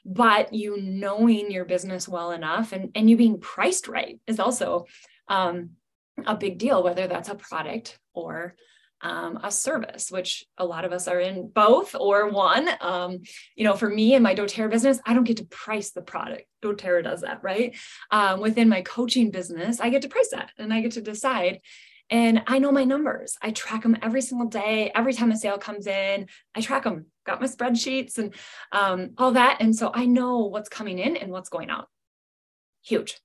But 0.07 0.53
you 0.53 0.79
knowing 0.79 1.49
your 1.49 1.65
business 1.65 2.07
well 2.07 2.31
enough 2.31 2.73
and, 2.73 2.91
and 2.93 3.09
you 3.09 3.17
being 3.17 3.39
priced 3.39 3.87
right 3.87 4.19
is 4.27 4.39
also 4.39 4.85
um, 5.27 5.71
a 6.25 6.35
big 6.35 6.59
deal, 6.59 6.83
whether 6.83 7.07
that's 7.07 7.29
a 7.29 7.35
product 7.35 7.97
or 8.13 8.55
um, 9.05 9.39
a 9.43 9.51
service, 9.51 10.09
which 10.09 10.43
a 10.57 10.65
lot 10.65 10.83
of 10.83 10.91
us 10.91 11.07
are 11.07 11.19
in 11.19 11.47
both 11.47 11.93
or 11.93 12.27
one. 12.29 12.67
Um, 12.81 13.19
you 13.55 13.63
know, 13.63 13.75
for 13.75 13.87
me 13.87 14.15
and 14.15 14.23
my 14.23 14.33
doTERRA 14.33 14.71
business, 14.71 14.99
I 15.05 15.13
don't 15.13 15.25
get 15.25 15.37
to 15.37 15.45
price 15.45 15.91
the 15.91 16.01
product. 16.01 16.45
doTERRA 16.63 17.03
does 17.03 17.21
that, 17.21 17.43
right? 17.43 17.77
Um, 18.09 18.41
within 18.41 18.67
my 18.67 18.81
coaching 18.81 19.29
business, 19.29 19.79
I 19.79 19.89
get 19.89 20.01
to 20.01 20.09
price 20.09 20.29
that 20.31 20.49
and 20.57 20.73
I 20.73 20.81
get 20.81 20.93
to 20.93 21.01
decide. 21.01 21.59
And 22.09 22.41
I 22.47 22.57
know 22.57 22.71
my 22.71 22.83
numbers. 22.83 23.37
I 23.43 23.51
track 23.51 23.83
them 23.83 23.97
every 24.01 24.21
single 24.21 24.47
day. 24.47 24.91
Every 24.95 25.13
time 25.13 25.31
a 25.31 25.37
sale 25.37 25.59
comes 25.59 25.85
in, 25.85 26.27
I 26.55 26.61
track 26.61 26.83
them. 26.83 27.05
Got 27.27 27.41
my 27.41 27.47
spreadsheets 27.47 28.17
and 28.17 28.33
um, 28.71 29.11
all 29.19 29.33
that. 29.33 29.57
And 29.59 29.75
so 29.75 29.91
I 29.93 30.05
know 30.05 30.45
what's 30.45 30.69
coming 30.69 30.97
in 30.97 31.15
and 31.15 31.31
what's 31.31 31.49
going 31.49 31.69
out. 31.69 31.89
Huge. 32.83 33.19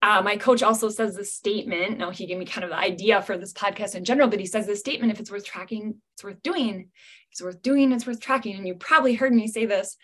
Uh, 0.00 0.22
my 0.22 0.36
coach 0.36 0.62
also 0.62 0.88
says 0.88 1.16
this 1.16 1.34
statement. 1.34 1.98
Now, 1.98 2.10
he 2.10 2.26
gave 2.26 2.38
me 2.38 2.44
kind 2.44 2.64
of 2.64 2.70
the 2.70 2.76
idea 2.76 3.20
for 3.20 3.36
this 3.36 3.52
podcast 3.52 3.96
in 3.96 4.04
general, 4.04 4.28
but 4.28 4.38
he 4.38 4.46
says 4.46 4.66
this 4.66 4.78
statement 4.80 5.12
if 5.12 5.18
it's 5.18 5.30
worth 5.30 5.44
tracking, 5.44 5.96
it's 6.14 6.22
worth 6.22 6.40
doing. 6.42 6.80
If 6.80 7.32
it's 7.32 7.42
worth 7.42 7.62
doing, 7.62 7.92
it's 7.92 8.06
worth 8.06 8.20
tracking. 8.20 8.56
And 8.56 8.66
you 8.66 8.74
probably 8.76 9.14
heard 9.14 9.32
me 9.32 9.48
say 9.48 9.66
this 9.66 9.96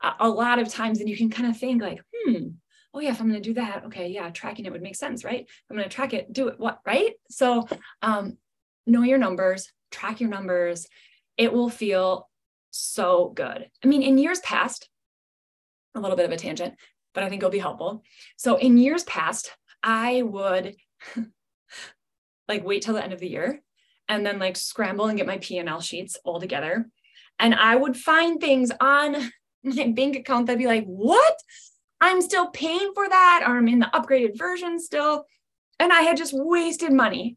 uh, 0.00 0.12
a 0.20 0.28
lot 0.28 0.60
of 0.60 0.68
times, 0.68 1.00
and 1.00 1.08
you 1.08 1.16
can 1.16 1.30
kind 1.30 1.50
of 1.50 1.56
think, 1.56 1.82
like, 1.82 2.00
hmm, 2.14 2.48
oh, 2.94 3.00
yeah, 3.00 3.10
if 3.10 3.20
I'm 3.20 3.28
going 3.28 3.42
to 3.42 3.48
do 3.48 3.54
that, 3.54 3.86
okay, 3.86 4.08
yeah, 4.08 4.30
tracking 4.30 4.66
it 4.66 4.72
would 4.72 4.82
make 4.82 4.96
sense, 4.96 5.24
right? 5.24 5.42
If 5.42 5.64
I'm 5.68 5.76
going 5.76 5.88
to 5.88 5.94
track 5.94 6.14
it, 6.14 6.32
do 6.32 6.48
it, 6.48 6.60
what, 6.60 6.78
right? 6.86 7.12
So, 7.28 7.66
um, 8.02 8.38
know 8.86 9.02
your 9.02 9.18
numbers, 9.18 9.72
track 9.90 10.20
your 10.20 10.30
numbers. 10.30 10.86
It 11.36 11.52
will 11.52 11.70
feel 11.70 12.28
so 12.70 13.32
good. 13.34 13.68
I 13.82 13.86
mean, 13.86 14.02
in 14.02 14.18
years 14.18 14.40
past, 14.40 14.88
a 15.94 16.00
little 16.00 16.16
bit 16.16 16.26
of 16.26 16.32
a 16.32 16.36
tangent, 16.36 16.74
but 17.14 17.24
I 17.24 17.28
think 17.28 17.40
it'll 17.40 17.50
be 17.50 17.58
helpful. 17.58 18.02
So 18.36 18.56
in 18.56 18.78
years 18.78 19.04
past, 19.04 19.52
I 19.82 20.22
would 20.22 20.76
like 22.48 22.64
wait 22.64 22.82
till 22.82 22.94
the 22.94 23.02
end 23.02 23.12
of 23.12 23.20
the 23.20 23.28
year 23.28 23.62
and 24.08 24.26
then 24.26 24.38
like 24.38 24.56
scramble 24.56 25.06
and 25.06 25.16
get 25.16 25.26
my 25.26 25.38
P&L 25.38 25.80
sheets 25.80 26.16
all 26.24 26.40
together. 26.40 26.88
And 27.38 27.54
I 27.54 27.76
would 27.76 27.96
find 27.96 28.40
things 28.40 28.70
on 28.80 29.30
my 29.62 29.88
bank 29.88 30.16
account 30.16 30.46
that'd 30.46 30.58
be 30.58 30.66
like, 30.66 30.84
what? 30.84 31.34
I'm 32.02 32.22
still 32.22 32.48
paying 32.48 32.92
for 32.94 33.06
that, 33.06 33.44
or 33.46 33.58
I'm 33.58 33.68
in 33.68 33.78
the 33.78 33.90
upgraded 33.92 34.38
version 34.38 34.80
still. 34.80 35.26
And 35.78 35.92
I 35.92 36.00
had 36.00 36.16
just 36.16 36.32
wasted 36.34 36.92
money 36.92 37.36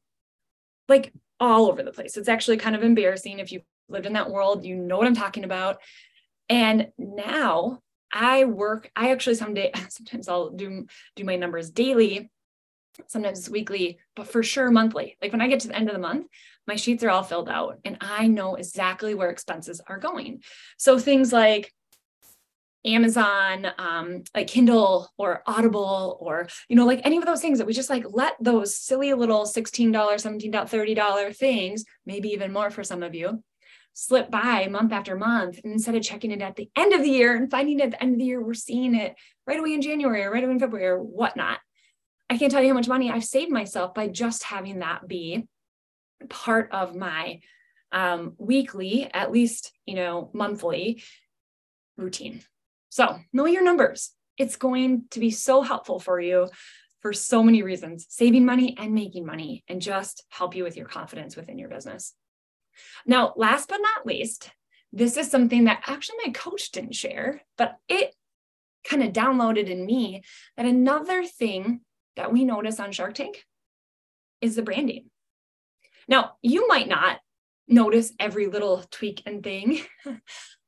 like 0.88 1.14
all 1.40 1.68
over 1.68 1.84
the 1.84 1.92
place. 1.92 2.16
It's 2.16 2.30
actually 2.30 2.58
kind 2.58 2.76
of 2.76 2.84
embarrassing. 2.84 3.40
If 3.40 3.52
you've 3.52 3.64
lived 3.90 4.06
in 4.06 4.14
that 4.14 4.30
world, 4.30 4.66
you 4.66 4.76
know 4.76 4.98
what 4.98 5.08
I'm 5.08 5.16
talking 5.16 5.44
about. 5.44 5.78
And 6.50 6.88
now 6.98 7.83
I 8.14 8.46
work, 8.46 8.92
I 8.96 9.12
actually 9.12 9.36
someday, 9.36 9.72
sometimes 9.90 10.30
I'll 10.30 10.52
do 10.52 10.86
do 11.16 11.24
my 11.24 11.36
numbers 11.36 11.72
daily, 11.72 12.32
sometimes 13.08 13.50
weekly, 13.50 13.98
but 14.16 14.28
for 14.28 14.44
sure 14.44 14.72
monthly. 14.72 15.18
Like 15.22 15.32
when 15.32 15.42
I 15.42 15.48
get 15.48 15.62
to 15.62 15.68
the 15.68 15.76
end 15.76 15.90
of 15.90 15.94
the 15.94 16.00
month, 16.00 16.28
my 16.68 16.76
sheets 16.76 17.04
are 17.04 17.10
all 17.10 17.24
filled 17.24 17.50
out 17.50 17.80
and 17.84 17.98
I 18.00 18.28
know 18.28 18.56
exactly 18.56 19.16
where 19.16 19.30
expenses 19.30 19.82
are 19.88 19.98
going. 19.98 20.44
So 20.78 21.00
things 21.00 21.34
like 21.34 21.74
Amazon, 22.86 23.68
um, 23.78 24.24
like 24.36 24.48
Kindle 24.48 25.10
or 25.18 25.42
Audible, 25.48 26.18
or 26.20 26.48
you 26.68 26.76
know, 26.76 26.86
like 26.86 27.02
any 27.04 27.18
of 27.18 27.26
those 27.26 27.42
things 27.42 27.58
that 27.58 27.68
we 27.68 27.74
just 27.74 27.90
like 27.90 28.06
let 28.10 28.36
those 28.42 28.78
silly 28.78 29.14
little 29.14 29.46
$16, 29.46 29.94
$17, 29.94 30.52
$30 30.52 31.36
things, 31.36 31.86
maybe 32.06 32.30
even 32.30 32.52
more 32.52 32.70
for 32.70 32.84
some 32.84 33.02
of 33.02 33.16
you, 33.16 33.42
slip 33.94 34.30
by 34.30 34.68
month 34.68 34.92
after 34.92 35.16
month. 35.16 35.60
And 35.64 35.72
instead 35.72 35.96
of 35.96 36.04
checking 36.04 36.32
it 36.32 36.42
at 36.42 36.56
the 36.56 36.70
end 36.76 36.94
of 36.94 37.02
the 37.02 37.10
year 37.10 37.36
and 37.36 37.50
finding 37.50 37.80
it 37.80 37.84
at 37.84 37.92
the 37.92 38.04
end 38.04 38.14
of 38.14 38.20
the 38.20 38.26
year, 38.26 38.44
we're 38.44 38.54
seeing 38.54 38.96
it 38.96 39.16
right 39.48 39.60
away 39.60 39.74
in 39.74 39.82
January 39.82 40.24
or 40.24 40.32
right 40.32 40.44
away 40.44 40.54
in 40.54 40.60
February 40.60 40.88
or 40.88 41.02
whatnot. 41.02 41.60
I 42.30 42.38
can't 42.38 42.52
tell 42.52 42.62
you 42.62 42.70
how 42.70 42.74
much 42.74 42.88
money 42.88 43.12
I've 43.12 43.24
saved 43.24 43.52
myself 43.52 43.94
by 43.94 44.08
just 44.08 44.44
having 44.44 44.80
that 44.80 45.08
be 45.08 45.48
part 46.30 46.72
of 46.72 46.96
my 46.96 47.40
um, 47.92 48.34
weekly, 48.38 49.10
at 49.14 49.32
least, 49.32 49.72
you 49.86 49.96
know, 49.96 50.32
monthly 50.34 51.04
routine. 51.98 52.42
So 52.90 53.20
know 53.32 53.46
your 53.46 53.64
numbers. 53.64 54.12
It's 54.38 54.56
going 54.56 55.06
to 55.12 55.20
be 55.20 55.30
so 55.30 55.62
helpful 55.62 56.00
for 56.00 56.20
you 56.20 56.50
for 57.02 57.14
so 57.14 57.44
many 57.44 57.62
reasons, 57.62 58.08
saving 58.10 58.46
money 58.46 58.76
and 58.80 58.94
making 58.94 59.26
money, 59.26 59.64
and 59.68 59.82
just 59.82 60.24
help 60.30 60.56
you 60.56 60.64
with 60.64 60.78
your 60.78 60.88
confidence 60.88 61.36
within 61.36 61.60
your 61.60 61.70
business. 61.70 62.14
Now, 63.06 63.34
last 63.36 63.70
but 63.70 63.82
not 63.82 64.06
least, 64.06 64.52
this 64.92 65.18
is 65.18 65.30
something 65.30 65.66
that 65.66 65.84
actually 65.88 66.18
my 66.26 66.32
coach 66.32 66.72
didn't 66.72 66.96
share, 66.96 67.42
but 67.58 67.78
it 67.90 68.14
kind 68.84 69.04
of 69.04 69.14
downloaded 69.14 69.68
in 69.68 69.86
me 69.86 70.24
that 70.58 70.66
another 70.66 71.26
thing 71.26 71.82
that 72.16 72.32
we 72.32 72.44
notice 72.44 72.80
on 72.80 72.92
Shark 72.92 73.16
Tank 73.16 73.44
is 74.42 74.56
the 74.56 74.62
branding. 74.62 75.10
Now, 76.08 76.34
you 76.42 76.68
might 76.68 76.88
not 76.88 77.20
notice 77.68 78.12
every 78.20 78.48
little 78.48 78.84
tweak 78.92 79.24
and 79.26 79.44
thing. 79.44 79.82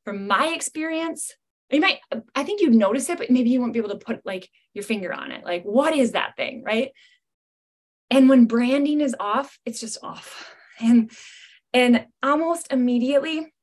From 0.05 0.27
my 0.27 0.47
experience, 0.47 1.33
you 1.71 1.81
might 1.81 1.99
i 2.35 2.43
think 2.43 2.61
you'd 2.61 2.73
notice 2.73 3.09
it 3.09 3.17
but 3.17 3.29
maybe 3.29 3.49
you 3.49 3.59
won't 3.59 3.73
be 3.73 3.79
able 3.79 3.89
to 3.89 3.95
put 3.95 4.25
like 4.25 4.49
your 4.73 4.83
finger 4.83 5.13
on 5.13 5.31
it 5.31 5.43
like 5.43 5.63
what 5.63 5.95
is 5.95 6.11
that 6.11 6.35
thing 6.35 6.63
right 6.63 6.91
and 8.09 8.29
when 8.29 8.45
branding 8.45 9.01
is 9.01 9.15
off 9.19 9.57
it's 9.65 9.79
just 9.79 9.97
off 10.03 10.53
and 10.79 11.11
and 11.75 12.05
almost 12.23 12.71
immediately 12.71 13.53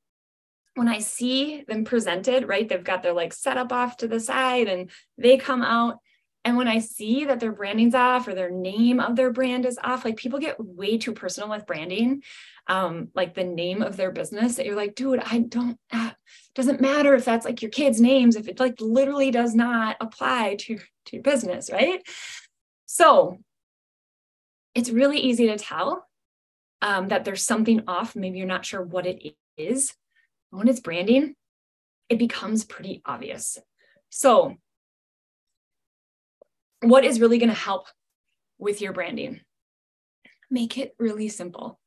when 0.74 0.88
i 0.88 0.98
see 0.98 1.64
them 1.66 1.84
presented 1.84 2.46
right 2.46 2.68
they've 2.68 2.84
got 2.84 3.02
their 3.02 3.12
like 3.12 3.32
setup 3.32 3.72
off 3.72 3.96
to 3.96 4.06
the 4.06 4.20
side 4.20 4.68
and 4.68 4.90
they 5.18 5.36
come 5.36 5.62
out 5.62 5.96
and 6.44 6.56
when 6.56 6.66
I 6.66 6.80
see 6.80 7.24
that 7.26 7.38
their 7.38 7.52
branding's 7.52 7.94
off 7.94 8.26
or 8.26 8.34
their 8.34 8.50
name 8.50 8.98
of 8.98 9.14
their 9.14 9.32
brand 9.32 9.64
is 9.64 9.78
off, 9.82 10.04
like 10.04 10.16
people 10.16 10.40
get 10.40 10.56
way 10.58 10.98
too 10.98 11.12
personal 11.12 11.48
with 11.48 11.66
branding, 11.66 12.22
um, 12.66 13.08
like 13.14 13.34
the 13.34 13.44
name 13.44 13.80
of 13.80 13.96
their 13.96 14.10
business 14.10 14.56
that 14.56 14.66
you're 14.66 14.76
like, 14.76 14.96
dude, 14.96 15.20
I 15.24 15.38
don't, 15.38 15.78
uh, 15.92 16.10
doesn't 16.54 16.80
matter 16.80 17.14
if 17.14 17.24
that's 17.24 17.44
like 17.44 17.62
your 17.62 17.70
kids' 17.70 18.00
names, 18.00 18.34
if 18.34 18.48
it 18.48 18.58
like 18.58 18.80
literally 18.80 19.30
does 19.30 19.54
not 19.54 19.96
apply 20.00 20.56
to, 20.60 20.78
to 20.78 21.12
your 21.12 21.22
business, 21.22 21.70
right? 21.72 22.02
So 22.86 23.38
it's 24.74 24.90
really 24.90 25.18
easy 25.18 25.46
to 25.46 25.58
tell 25.58 26.08
um, 26.82 27.08
that 27.08 27.24
there's 27.24 27.44
something 27.44 27.84
off. 27.86 28.16
Maybe 28.16 28.38
you're 28.38 28.46
not 28.46 28.66
sure 28.66 28.82
what 28.82 29.06
it 29.06 29.34
is. 29.56 29.94
When 30.50 30.68
it's 30.68 30.80
branding, 30.80 31.34
it 32.08 32.18
becomes 32.18 32.64
pretty 32.64 33.00
obvious. 33.06 33.56
So 34.10 34.56
what 36.82 37.04
is 37.04 37.20
really 37.20 37.38
going 37.38 37.48
to 37.48 37.54
help 37.54 37.86
with 38.58 38.82
your 38.82 38.92
branding? 38.92 39.40
Make 40.50 40.76
it 40.76 40.94
really 40.98 41.28
simple. 41.28 41.80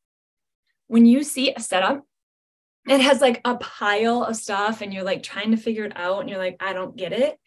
When 0.87 1.05
you 1.05 1.23
see 1.23 1.53
a 1.53 1.59
setup, 1.59 2.03
it 2.87 3.01
has 3.01 3.19
like 3.19 3.41
a 3.45 3.57
pile 3.57 4.23
of 4.23 4.35
stuff 4.35 4.81
and 4.81 4.93
you're 4.93 5.03
like 5.03 5.21
trying 5.21 5.51
to 5.51 5.57
figure 5.57 5.85
it 5.85 5.93
out 5.95 6.21
and 6.21 6.29
you're 6.29 6.39
like, 6.39 6.57
I 6.59 6.73
don't 6.73 6.95
get 6.95 7.13
it. 7.13 7.37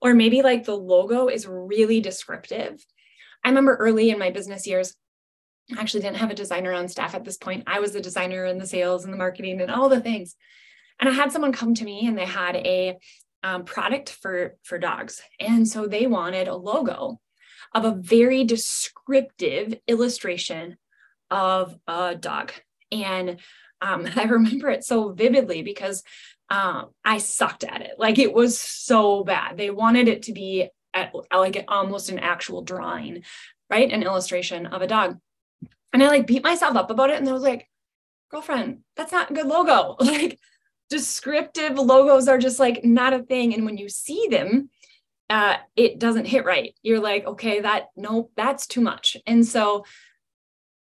Or 0.00 0.14
maybe 0.14 0.42
like 0.42 0.64
the 0.64 0.76
logo 0.76 1.28
is 1.28 1.46
really 1.46 2.00
descriptive. 2.00 2.84
I 3.44 3.48
remember 3.48 3.76
early 3.76 4.10
in 4.10 4.18
my 4.18 4.30
business 4.30 4.66
years, 4.66 4.94
actually 5.76 6.00
didn't 6.00 6.16
have 6.16 6.30
a 6.30 6.34
designer 6.34 6.72
on 6.72 6.88
staff 6.88 7.14
at 7.14 7.24
this 7.24 7.36
point. 7.36 7.64
I 7.66 7.80
was 7.80 7.92
the 7.92 8.00
designer 8.00 8.44
and 8.44 8.60
the 8.60 8.66
sales 8.66 9.04
and 9.04 9.12
the 9.12 9.18
marketing 9.18 9.60
and 9.60 9.70
all 9.70 9.88
the 9.88 10.00
things. 10.00 10.36
And 10.98 11.08
I 11.08 11.12
had 11.12 11.32
someone 11.32 11.52
come 11.52 11.74
to 11.74 11.84
me 11.84 12.06
and 12.06 12.16
they 12.16 12.24
had 12.24 12.56
a 12.56 12.96
um, 13.42 13.64
product 13.64 14.10
for 14.10 14.56
for 14.64 14.78
dogs. 14.78 15.22
And 15.38 15.68
so 15.68 15.86
they 15.86 16.06
wanted 16.06 16.48
a 16.48 16.56
logo 16.56 17.20
of 17.74 17.84
a 17.84 17.94
very 17.94 18.44
descriptive 18.44 19.78
illustration 19.86 20.76
of 21.30 21.78
a 21.86 22.14
dog. 22.14 22.52
And 22.90 23.38
um, 23.80 24.08
i 24.16 24.24
remember 24.24 24.70
it 24.70 24.84
so 24.84 25.12
vividly 25.12 25.62
because 25.62 26.02
um, 26.50 26.86
i 27.04 27.18
sucked 27.18 27.64
at 27.64 27.82
it. 27.82 27.92
Like 27.98 28.18
it 28.18 28.32
was 28.32 28.58
so 28.58 29.22
bad. 29.22 29.56
They 29.56 29.70
wanted 29.70 30.08
it 30.08 30.22
to 30.24 30.32
be 30.32 30.70
at, 30.94 31.14
like 31.32 31.64
almost 31.68 32.08
an 32.08 32.18
actual 32.18 32.62
drawing 32.62 33.22
right? 33.70 33.90
An 33.92 34.02
illustration 34.02 34.66
of 34.66 34.82
a 34.82 34.86
dog 34.86 35.18
and 35.92 36.02
i 36.02 36.08
like 36.08 36.26
beat 36.26 36.42
myself 36.42 36.76
up 36.76 36.90
about 36.90 37.10
it 37.10 37.18
and 37.18 37.28
i 37.28 37.32
was 37.32 37.42
like 37.42 37.68
girlfriend 38.30 38.80
that's 38.96 39.12
not 39.12 39.30
a 39.30 39.34
good 39.34 39.46
logo 39.46 39.96
like 40.00 40.38
descriptive 40.90 41.78
logos 41.78 42.28
are 42.28 42.38
just 42.38 42.58
like 42.58 42.84
not 42.84 43.12
a 43.12 43.22
thing. 43.22 43.54
And 43.54 43.64
when 43.64 43.76
you 43.76 43.88
see 43.88 44.26
them, 44.30 44.70
uh, 45.30 45.56
it 45.76 45.98
doesn't 45.98 46.26
hit 46.26 46.44
right. 46.44 46.74
You're 46.82 47.00
like, 47.00 47.26
okay, 47.26 47.60
that 47.60 47.88
nope, 47.96 48.32
that's 48.36 48.66
too 48.66 48.80
much. 48.80 49.16
And 49.26 49.46
so 49.46 49.84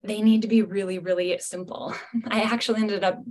they 0.03 0.21
need 0.21 0.41
to 0.41 0.47
be 0.47 0.63
really, 0.63 0.99
really 0.99 1.37
simple. 1.39 1.93
I 2.27 2.41
actually 2.41 2.81
ended 2.81 3.03
up 3.03 3.23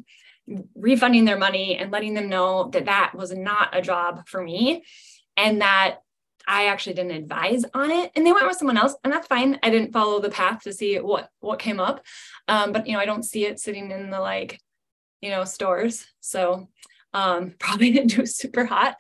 refunding 0.74 1.24
their 1.24 1.38
money 1.38 1.76
and 1.76 1.90
letting 1.90 2.14
them 2.14 2.28
know 2.28 2.68
that 2.70 2.86
that 2.86 3.12
was 3.14 3.32
not 3.32 3.76
a 3.76 3.82
job 3.82 4.26
for 4.26 4.42
me 4.42 4.84
and 5.36 5.60
that 5.60 5.98
I 6.46 6.66
actually 6.66 6.94
didn't 6.94 7.12
advise 7.12 7.64
on 7.74 7.90
it 7.90 8.10
and 8.14 8.26
they 8.26 8.32
went 8.32 8.46
with 8.46 8.56
someone 8.56 8.78
else 8.78 8.94
and 9.04 9.12
that's 9.12 9.26
fine. 9.26 9.58
I 9.62 9.70
didn't 9.70 9.92
follow 9.92 10.20
the 10.20 10.30
path 10.30 10.62
to 10.62 10.72
see 10.72 10.96
what 10.98 11.28
what 11.40 11.58
came 11.58 11.80
up. 11.80 12.04
Um, 12.48 12.72
but 12.72 12.86
you 12.86 12.94
know, 12.94 13.00
I 13.00 13.06
don't 13.06 13.24
see 13.24 13.46
it 13.46 13.60
sitting 13.60 13.90
in 13.90 14.10
the 14.10 14.20
like 14.20 14.60
you 15.22 15.30
know, 15.30 15.44
stores. 15.44 16.04
So 16.20 16.68
um, 17.14 17.54
probably 17.58 17.92
didn't 17.92 18.16
do 18.16 18.26
super 18.26 18.66
hot. 18.66 18.96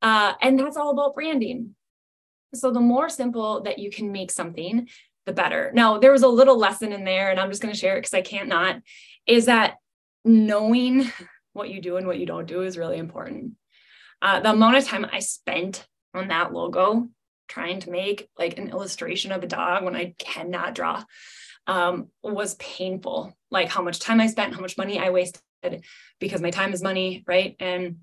Uh, 0.00 0.34
and 0.40 0.56
that's 0.60 0.76
all 0.76 0.90
about 0.90 1.14
branding. 1.14 1.74
So 2.54 2.70
the 2.70 2.80
more 2.80 3.08
simple 3.08 3.62
that 3.62 3.78
you 3.78 3.90
can 3.90 4.12
make 4.12 4.30
something, 4.30 4.88
the 5.26 5.32
better. 5.32 5.72
Now, 5.74 5.98
there 5.98 6.12
was 6.12 6.22
a 6.22 6.28
little 6.28 6.56
lesson 6.56 6.92
in 6.92 7.04
there, 7.04 7.30
and 7.30 7.40
I'm 7.40 7.50
just 7.50 7.60
going 7.60 7.74
to 7.74 7.78
share 7.78 7.96
it 7.96 8.00
because 8.00 8.14
I 8.14 8.22
can't 8.22 8.48
not, 8.48 8.80
is 9.26 9.46
that 9.46 9.76
knowing 10.24 11.10
what 11.52 11.68
you 11.68 11.82
do 11.82 11.96
and 11.96 12.06
what 12.06 12.18
you 12.18 12.26
don't 12.26 12.46
do 12.46 12.62
is 12.62 12.78
really 12.78 12.96
important. 12.96 13.54
Uh, 14.22 14.40
the 14.40 14.50
amount 14.50 14.76
of 14.76 14.86
time 14.86 15.06
I 15.12 15.18
spent 15.18 15.86
on 16.14 16.28
that 16.28 16.52
logo 16.52 17.08
trying 17.48 17.80
to 17.80 17.90
make 17.90 18.28
like 18.38 18.58
an 18.58 18.68
illustration 18.68 19.32
of 19.32 19.42
a 19.42 19.46
dog 19.46 19.82
when 19.82 19.96
I 19.96 20.14
cannot 20.18 20.74
draw 20.74 21.02
um, 21.66 22.08
was 22.22 22.54
painful. 22.56 23.34
Like 23.50 23.68
how 23.68 23.82
much 23.82 24.00
time 24.00 24.20
I 24.20 24.26
spent, 24.26 24.54
how 24.54 24.60
much 24.60 24.78
money 24.78 24.98
I 24.98 25.10
wasted 25.10 25.42
because 26.20 26.40
my 26.40 26.50
time 26.50 26.72
is 26.72 26.82
money, 26.82 27.24
right? 27.26 27.56
And 27.58 27.98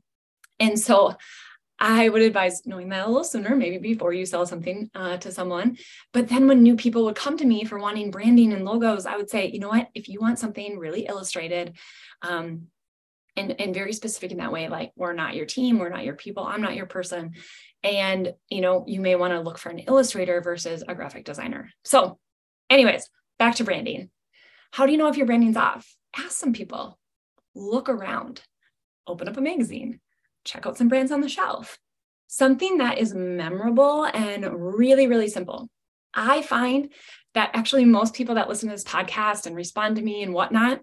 and 0.59 0.79
so 0.79 1.15
I 1.77 2.07
would 2.07 2.21
advise 2.21 2.65
knowing 2.65 2.89
that 2.89 3.05
a 3.05 3.07
little 3.07 3.25
sooner, 3.25 3.53
maybe 3.53 3.77
before 3.77 4.13
you 4.13 4.25
sell 4.25 4.45
something 4.45 4.89
uh, 4.95 5.17
to 5.17 5.31
someone. 5.31 5.77
But 6.13 6.29
then 6.29 6.47
when 6.47 6.63
new 6.63 6.77
people 6.77 7.03
would 7.05 7.17
come 7.17 7.37
to 7.37 7.45
me 7.45 7.65
for 7.65 7.77
wanting 7.77 8.11
branding 8.11 8.53
and 8.53 8.63
logos, 8.63 9.05
I 9.05 9.17
would 9.17 9.29
say, 9.29 9.47
you 9.47 9.59
know 9.59 9.67
what? 9.67 9.89
If 9.93 10.07
you 10.07 10.21
want 10.21 10.39
something 10.39 10.79
really 10.79 11.05
illustrated, 11.05 11.75
um, 12.21 12.67
and 13.37 13.59
and 13.59 13.73
very 13.73 13.93
specific 13.93 14.31
in 14.31 14.37
that 14.37 14.51
way, 14.51 14.67
like 14.69 14.91
we're 14.95 15.13
not 15.13 15.35
your 15.35 15.45
team, 15.45 15.79
we're 15.79 15.89
not 15.89 16.05
your 16.05 16.15
people, 16.15 16.43
I'm 16.43 16.61
not 16.61 16.75
your 16.75 16.85
person, 16.85 17.33
and 17.83 18.33
you 18.49 18.61
know 18.61 18.83
you 18.87 19.01
may 19.01 19.15
want 19.15 19.33
to 19.33 19.41
look 19.41 19.57
for 19.57 19.69
an 19.69 19.79
illustrator 19.79 20.41
versus 20.41 20.83
a 20.87 20.95
graphic 20.95 21.25
designer. 21.25 21.69
So, 21.83 22.17
anyways, 22.69 23.09
back 23.39 23.55
to 23.55 23.63
branding. 23.63 24.09
How 24.71 24.85
do 24.85 24.91
you 24.91 24.97
know 24.97 25.07
if 25.07 25.17
your 25.17 25.25
branding's 25.25 25.57
off? 25.57 25.95
Ask 26.15 26.31
some 26.31 26.53
people, 26.53 26.97
look 27.53 27.89
around, 27.89 28.41
open 29.07 29.27
up 29.27 29.37
a 29.37 29.41
magazine, 29.41 29.99
check 30.43 30.65
out 30.65 30.77
some 30.77 30.87
brands 30.87 31.11
on 31.11 31.21
the 31.21 31.29
shelf. 31.29 31.77
Something 32.27 32.79
that 32.79 32.97
is 32.97 33.13
memorable 33.13 34.05
and 34.05 34.45
really, 34.51 35.07
really 35.07 35.29
simple. 35.29 35.69
I 36.13 36.41
find 36.41 36.91
that 37.33 37.51
actually 37.53 37.85
most 37.85 38.13
people 38.13 38.35
that 38.35 38.49
listen 38.49 38.69
to 38.69 38.75
this 38.75 38.83
podcast 38.83 39.45
and 39.45 39.55
respond 39.55 39.97
to 39.97 40.01
me 40.01 40.23
and 40.23 40.33
whatnot, 40.33 40.81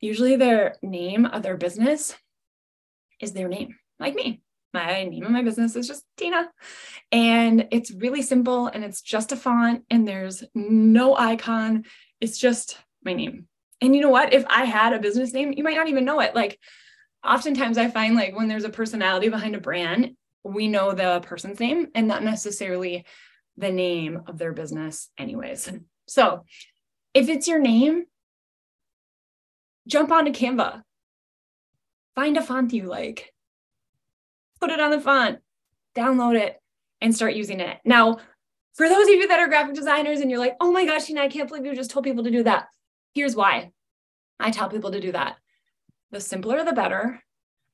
usually 0.00 0.36
their 0.36 0.76
name 0.82 1.26
of 1.26 1.42
their 1.42 1.56
business 1.56 2.16
is 3.20 3.32
their 3.32 3.48
name, 3.48 3.76
like 3.98 4.14
me. 4.14 4.42
My 4.74 5.04
name 5.04 5.24
of 5.24 5.30
my 5.30 5.42
business 5.42 5.76
is 5.76 5.88
just 5.88 6.04
Tena. 6.18 6.46
And 7.10 7.68
it's 7.70 7.90
really 7.90 8.22
simple 8.22 8.66
and 8.66 8.84
it's 8.84 9.00
just 9.00 9.32
a 9.32 9.36
font 9.36 9.84
and 9.90 10.06
there's 10.06 10.44
no 10.54 11.16
icon. 11.16 11.84
It's 12.20 12.38
just 12.38 12.78
my 13.02 13.14
name. 13.14 13.48
And 13.80 13.94
you 13.94 14.02
know 14.02 14.10
what? 14.10 14.34
If 14.34 14.44
I 14.48 14.64
had 14.64 14.92
a 14.92 14.98
business 14.98 15.32
name, 15.32 15.54
you 15.56 15.64
might 15.64 15.76
not 15.76 15.88
even 15.88 16.04
know 16.04 16.20
it. 16.20 16.34
Like 16.34 16.58
oftentimes 17.24 17.78
I 17.78 17.88
find 17.88 18.14
like 18.14 18.36
when 18.36 18.48
there's 18.48 18.64
a 18.64 18.70
personality 18.70 19.28
behind 19.28 19.54
a 19.54 19.60
brand, 19.60 20.10
we 20.44 20.68
know 20.68 20.92
the 20.92 21.20
person's 21.20 21.60
name 21.60 21.88
and 21.94 22.06
not 22.06 22.22
necessarily 22.22 23.06
the 23.56 23.72
name 23.72 24.22
of 24.26 24.38
their 24.38 24.52
business, 24.52 25.08
anyways. 25.18 25.70
So 26.06 26.44
if 27.14 27.28
it's 27.28 27.48
your 27.48 27.58
name, 27.58 28.04
jump 29.88 30.12
onto 30.12 30.30
Canva, 30.30 30.82
find 32.14 32.36
a 32.36 32.42
font 32.42 32.72
you 32.72 32.84
like, 32.84 33.32
put 34.60 34.70
it 34.70 34.80
on 34.80 34.90
the 34.90 35.00
font, 35.00 35.40
download 35.96 36.38
it, 36.38 36.60
and 37.00 37.14
start 37.14 37.34
using 37.34 37.60
it. 37.60 37.78
Now, 37.84 38.18
for 38.74 38.88
those 38.88 39.08
of 39.08 39.14
you 39.14 39.26
that 39.26 39.40
are 39.40 39.48
graphic 39.48 39.74
designers 39.74 40.20
and 40.20 40.30
you're 40.30 40.38
like, 40.38 40.56
oh 40.60 40.70
my 40.70 40.84
gosh, 40.84 41.06
Tena, 41.06 41.20
I 41.20 41.28
can't 41.28 41.48
believe 41.48 41.64
you 41.64 41.74
just 41.74 41.90
told 41.90 42.04
people 42.04 42.24
to 42.24 42.30
do 42.30 42.44
that. 42.44 42.66
Here's 43.14 43.34
why 43.34 43.72
I 44.38 44.50
tell 44.50 44.68
people 44.68 44.92
to 44.92 45.00
do 45.00 45.12
that. 45.12 45.36
The 46.12 46.20
simpler, 46.20 46.64
the 46.64 46.72
better. 46.72 47.20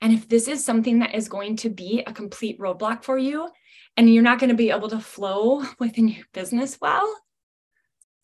And 0.01 0.13
if 0.13 0.29
this 0.29 0.49
is 0.49 0.65
something 0.65 1.01
that 1.01 1.15
is 1.15 1.29
going 1.29 1.57
to 1.57 1.71
be 1.71 2.03
a 2.07 2.13
complete 2.13 2.59
roadblock 2.59 3.05
for 3.05 3.19
you 3.19 3.49
and 3.97 4.13
you're 4.13 4.23
not 4.23 4.39
going 4.39 4.51
to 4.51 4.57
be 4.57 4.71
able 4.71 4.89
to 4.89 5.01
flow 5.01 5.65
within 5.79 6.09
your 6.09 6.25
business 6.33 6.79
well, 6.81 7.15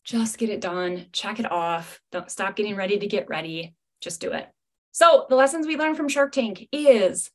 just 0.03 0.37
get 0.37 0.49
it 0.49 0.61
done, 0.61 1.05
check 1.11 1.39
it 1.39 1.51
off. 1.51 2.01
Don't 2.11 2.31
stop 2.31 2.55
getting 2.55 2.75
ready 2.75 2.97
to 2.97 3.07
get 3.07 3.29
ready. 3.29 3.75
Just 4.01 4.19
do 4.21 4.31
it. 4.31 4.49
So, 4.91 5.25
the 5.29 5.35
lessons 5.35 5.67
we 5.67 5.77
learned 5.77 5.97
from 5.97 6.09
Shark 6.09 6.33
Tank 6.33 6.67
is 6.71 7.31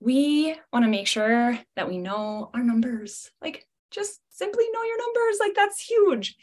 we 0.00 0.54
want 0.72 0.84
to 0.84 0.90
make 0.90 1.06
sure 1.06 1.58
that 1.76 1.88
we 1.88 1.98
know 1.98 2.50
our 2.52 2.62
numbers. 2.62 3.30
Like, 3.40 3.66
just 3.90 4.20
simply 4.30 4.64
know 4.72 4.82
your 4.82 4.98
numbers. 4.98 5.38
Like, 5.40 5.54
that's 5.54 5.80
huge. 5.80 6.36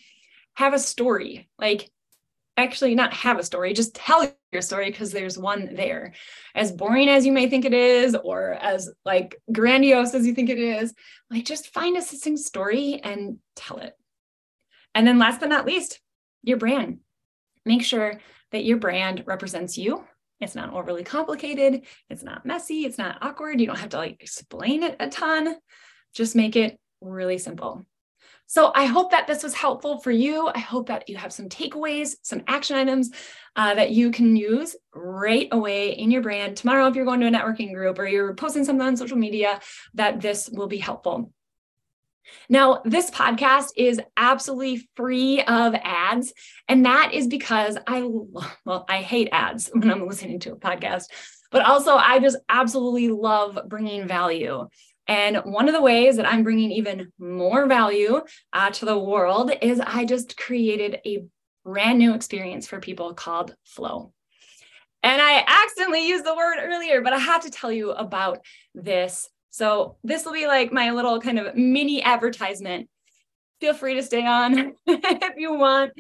Have 0.56 0.74
a 0.74 0.80
story. 0.80 1.50
Like, 1.60 1.92
actually 2.58 2.96
not 2.96 3.14
have 3.14 3.38
a 3.38 3.44
story, 3.44 3.72
just 3.72 3.96
tell 3.96 4.30
your 4.52 4.62
story 4.62 4.90
because 4.90 5.12
there's 5.12 5.38
one 5.38 5.76
there. 5.76 6.14
As 6.56 6.72
boring 6.72 7.08
as 7.08 7.26
you 7.26 7.32
may 7.32 7.48
think 7.48 7.66
it 7.66 7.74
is, 7.74 8.16
or 8.16 8.54
as 8.54 8.90
like 9.06 9.40
grandiose 9.52 10.14
as 10.14 10.26
you 10.26 10.34
think 10.34 10.50
it 10.50 10.60
is, 10.60 10.94
like 11.30 11.46
just 11.46 11.74
find 11.74 11.96
a 11.96 12.02
succinct 12.02 12.40
story 12.40 13.00
and 13.04 13.38
tell 13.56 13.78
it. 13.78 13.94
And 14.96 15.06
then 15.06 15.20
last 15.20 15.40
but 15.40 15.50
not 15.50 15.68
least, 15.68 16.00
your 16.44 16.58
brand. 16.58 17.00
Make 17.66 17.84
sure 17.84 18.20
that 18.52 18.66
your 18.66 18.78
brand 18.78 19.24
represents 19.26 19.78
you. 19.78 20.04
It's 20.40 20.56
not 20.56 20.74
overly 20.74 21.04
complicated. 21.04 21.86
It's 22.10 22.24
not 22.24 22.46
messy. 22.46 22.86
It's 22.86 22.98
not 22.98 23.18
awkward. 23.22 23.60
You 23.60 23.68
don't 23.68 23.80
have 23.80 23.90
to 23.90 23.98
like 23.98 24.18
explain 24.22 24.84
it 24.84 24.96
a 25.00 25.10
ton. 25.10 25.56
Just 26.14 26.36
make 26.36 26.56
it 26.56 26.80
really 27.02 27.38
simple. 27.38 27.86
So 28.50 28.72
I 28.74 28.86
hope 28.86 29.12
that 29.12 29.28
this 29.28 29.44
was 29.44 29.54
helpful 29.54 30.00
for 30.00 30.12
you. 30.12 30.48
I 30.48 30.60
hope 30.60 30.88
that 30.88 31.10
you 31.10 31.18
have 31.18 31.34
some 31.34 31.50
takeaways, 31.50 32.16
some 32.22 32.44
action 32.48 32.78
items 32.78 33.12
uh, 33.58 33.76
that 33.76 33.92
you 33.92 34.10
can 34.10 34.38
use 34.38 34.74
right 34.96 35.50
away 35.52 35.92
in 35.92 36.12
your 36.12 36.22
brand. 36.22 36.56
Tomorrow, 36.56 36.88
if 36.88 36.96
you're 36.96 37.04
going 37.04 37.20
to 37.20 37.28
a 37.28 37.32
networking 37.32 37.74
group 37.74 38.00
or 38.00 38.08
you're 38.08 38.36
posting 38.36 38.64
something 38.64 38.88
on 38.88 38.96
social 38.96 39.18
media, 39.18 39.60
that 39.96 40.22
this 40.22 40.50
will 40.50 40.68
be 40.68 40.78
helpful. 40.78 41.34
Now, 42.50 42.82
this 42.86 43.12
podcast 43.12 43.70
is 43.76 44.02
absolutely 44.16 44.88
free 44.96 45.42
of 45.42 45.76
ads. 45.76 46.34
And 46.68 46.86
that 46.86 47.14
is 47.14 47.28
because 47.28 47.78
I, 47.88 48.02
well, 48.66 48.86
I 48.90 48.98
hate 48.98 49.30
ads 49.32 49.70
when 49.74 49.92
I'm 49.92 50.08
listening 50.08 50.40
to 50.42 50.54
a 50.54 50.58
podcast, 50.58 51.06
but 51.52 51.66
also 51.66 51.96
I 51.96 52.20
just 52.20 52.38
absolutely 52.50 53.10
love 53.10 53.60
bringing 53.68 54.08
value. 54.08 54.68
And 55.08 55.38
one 55.46 55.68
of 55.68 55.74
the 55.74 55.82
ways 55.82 56.18
that 56.18 56.28
I'm 56.28 56.44
bringing 56.44 56.72
even 56.72 57.14
more 57.18 57.66
value 57.68 58.22
uh, 58.52 58.70
to 58.72 58.86
the 58.86 58.98
world 58.98 59.52
is 59.62 59.80
I 59.80 60.06
just 60.06 60.38
created 60.38 61.00
a 61.06 61.26
brand 61.64 62.00
new 62.00 62.14
experience 62.14 62.68
for 62.68 62.80
people 62.80 63.14
called 63.14 63.56
Flow. 63.64 64.14
And 65.04 65.22
I 65.22 65.44
accidentally 65.48 66.08
used 66.08 66.26
the 66.26 66.36
word 66.36 66.58
earlier, 66.60 67.02
but 67.02 67.14
I 67.14 67.20
have 67.20 67.44
to 67.44 67.50
tell 67.50 67.72
you 67.72 67.92
about 67.92 68.40
this. 68.74 69.30
So, 69.58 69.96
this 70.04 70.24
will 70.24 70.34
be 70.34 70.46
like 70.46 70.72
my 70.72 70.92
little 70.92 71.20
kind 71.20 71.40
of 71.40 71.56
mini 71.56 72.04
advertisement. 72.04 72.90
Feel 73.60 73.74
free 73.74 73.96
to 73.96 74.04
stay 74.04 74.24
on 74.24 74.76
if 74.86 75.34
you 75.36 75.56
want. 75.56 75.94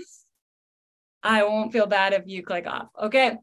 I 1.23 1.41
won't 1.43 1.73
feel 1.73 1.87
bad 1.87 2.13
if 2.13 2.27
you 2.27 2.43
click 2.43 2.67
off. 2.67 2.89
Okay. 3.01 3.37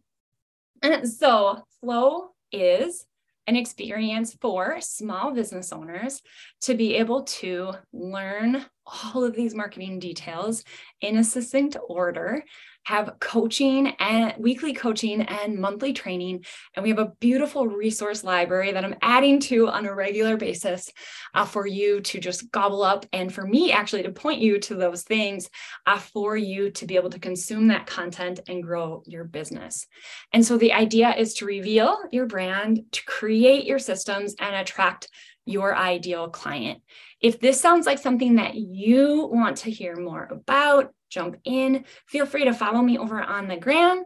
So, 1.02 1.64
Flow 1.80 2.28
is 2.52 3.06
an 3.48 3.56
experience 3.56 4.36
for 4.40 4.80
small 4.80 5.32
business 5.32 5.72
owners 5.72 6.22
to 6.60 6.76
be 6.76 6.94
able 6.94 7.24
to 7.24 7.72
learn 7.92 8.64
all 8.86 9.24
of 9.24 9.34
these 9.34 9.52
marketing 9.52 9.98
details 9.98 10.62
in 11.00 11.16
a 11.16 11.24
succinct 11.24 11.76
order 11.88 12.44
have 12.84 13.16
coaching 13.20 13.88
and 13.98 14.34
weekly 14.38 14.72
coaching 14.72 15.22
and 15.22 15.58
monthly 15.58 15.92
training. 15.92 16.44
And 16.74 16.82
we 16.82 16.90
have 16.90 16.98
a 16.98 17.12
beautiful 17.20 17.66
resource 17.66 18.24
library 18.24 18.72
that 18.72 18.84
I'm 18.84 18.96
adding 19.02 19.40
to 19.40 19.68
on 19.68 19.86
a 19.86 19.94
regular 19.94 20.36
basis 20.36 20.90
uh, 21.34 21.44
for 21.44 21.66
you 21.66 22.00
to 22.00 22.20
just 22.20 22.50
gobble 22.50 22.82
up 22.82 23.06
and 23.12 23.32
for 23.32 23.46
me 23.46 23.72
actually 23.72 24.02
to 24.02 24.10
point 24.10 24.40
you 24.40 24.58
to 24.60 24.74
those 24.74 25.02
things 25.02 25.48
uh, 25.86 25.98
for 25.98 26.36
you 26.36 26.70
to 26.70 26.86
be 26.86 26.96
able 26.96 27.10
to 27.10 27.18
consume 27.18 27.68
that 27.68 27.86
content 27.86 28.40
and 28.48 28.62
grow 28.62 29.02
your 29.06 29.24
business. 29.24 29.86
And 30.32 30.44
so 30.44 30.58
the 30.58 30.72
idea 30.72 31.14
is 31.14 31.34
to 31.34 31.46
reveal 31.46 31.96
your 32.12 32.26
brand, 32.26 32.84
to 32.92 33.04
create 33.04 33.64
your 33.64 33.78
systems 33.78 34.34
and 34.38 34.54
attract 34.54 35.08
your 35.46 35.76
ideal 35.76 36.28
client. 36.28 36.80
If 37.20 37.40
this 37.40 37.60
sounds 37.60 37.86
like 37.86 37.98
something 37.98 38.36
that 38.36 38.54
you 38.54 39.28
want 39.32 39.58
to 39.58 39.70
hear 39.70 39.96
more 39.96 40.28
about, 40.30 40.92
jump 41.10 41.36
in. 41.44 41.84
Feel 42.06 42.26
free 42.26 42.44
to 42.44 42.54
follow 42.54 42.82
me 42.82 42.98
over 42.98 43.20
on 43.22 43.48
the 43.48 43.56
gram, 43.56 44.04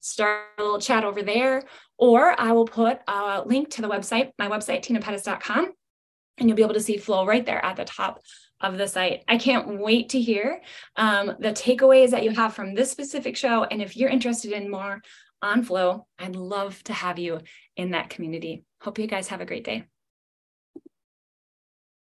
start 0.00 0.46
a 0.58 0.62
little 0.62 0.80
chat 0.80 1.04
over 1.04 1.22
there, 1.22 1.62
or 1.96 2.38
I 2.38 2.52
will 2.52 2.66
put 2.66 2.98
a 3.06 3.42
link 3.44 3.70
to 3.70 3.82
the 3.82 3.88
website, 3.88 4.32
my 4.38 4.48
website, 4.48 4.84
tenapettis.com, 4.84 5.72
and 6.38 6.48
you'll 6.48 6.56
be 6.56 6.62
able 6.62 6.74
to 6.74 6.80
see 6.80 6.96
Flow 6.96 7.26
right 7.26 7.44
there 7.44 7.64
at 7.64 7.76
the 7.76 7.84
top 7.84 8.22
of 8.60 8.76
the 8.76 8.88
site. 8.88 9.24
I 9.28 9.38
can't 9.38 9.80
wait 9.80 10.10
to 10.10 10.20
hear 10.20 10.60
um, 10.96 11.36
the 11.38 11.52
takeaways 11.52 12.10
that 12.10 12.24
you 12.24 12.30
have 12.30 12.54
from 12.54 12.74
this 12.74 12.90
specific 12.90 13.36
show. 13.36 13.64
And 13.64 13.80
if 13.80 13.96
you're 13.96 14.10
interested 14.10 14.52
in 14.52 14.70
more 14.70 15.00
on 15.42 15.62
Flow, 15.62 16.06
I'd 16.18 16.36
love 16.36 16.82
to 16.84 16.92
have 16.92 17.18
you 17.18 17.40
in 17.76 17.92
that 17.92 18.10
community. 18.10 18.64
Hope 18.80 18.98
you 18.98 19.06
guys 19.06 19.28
have 19.28 19.40
a 19.40 19.46
great 19.46 19.64
day. 19.64 19.84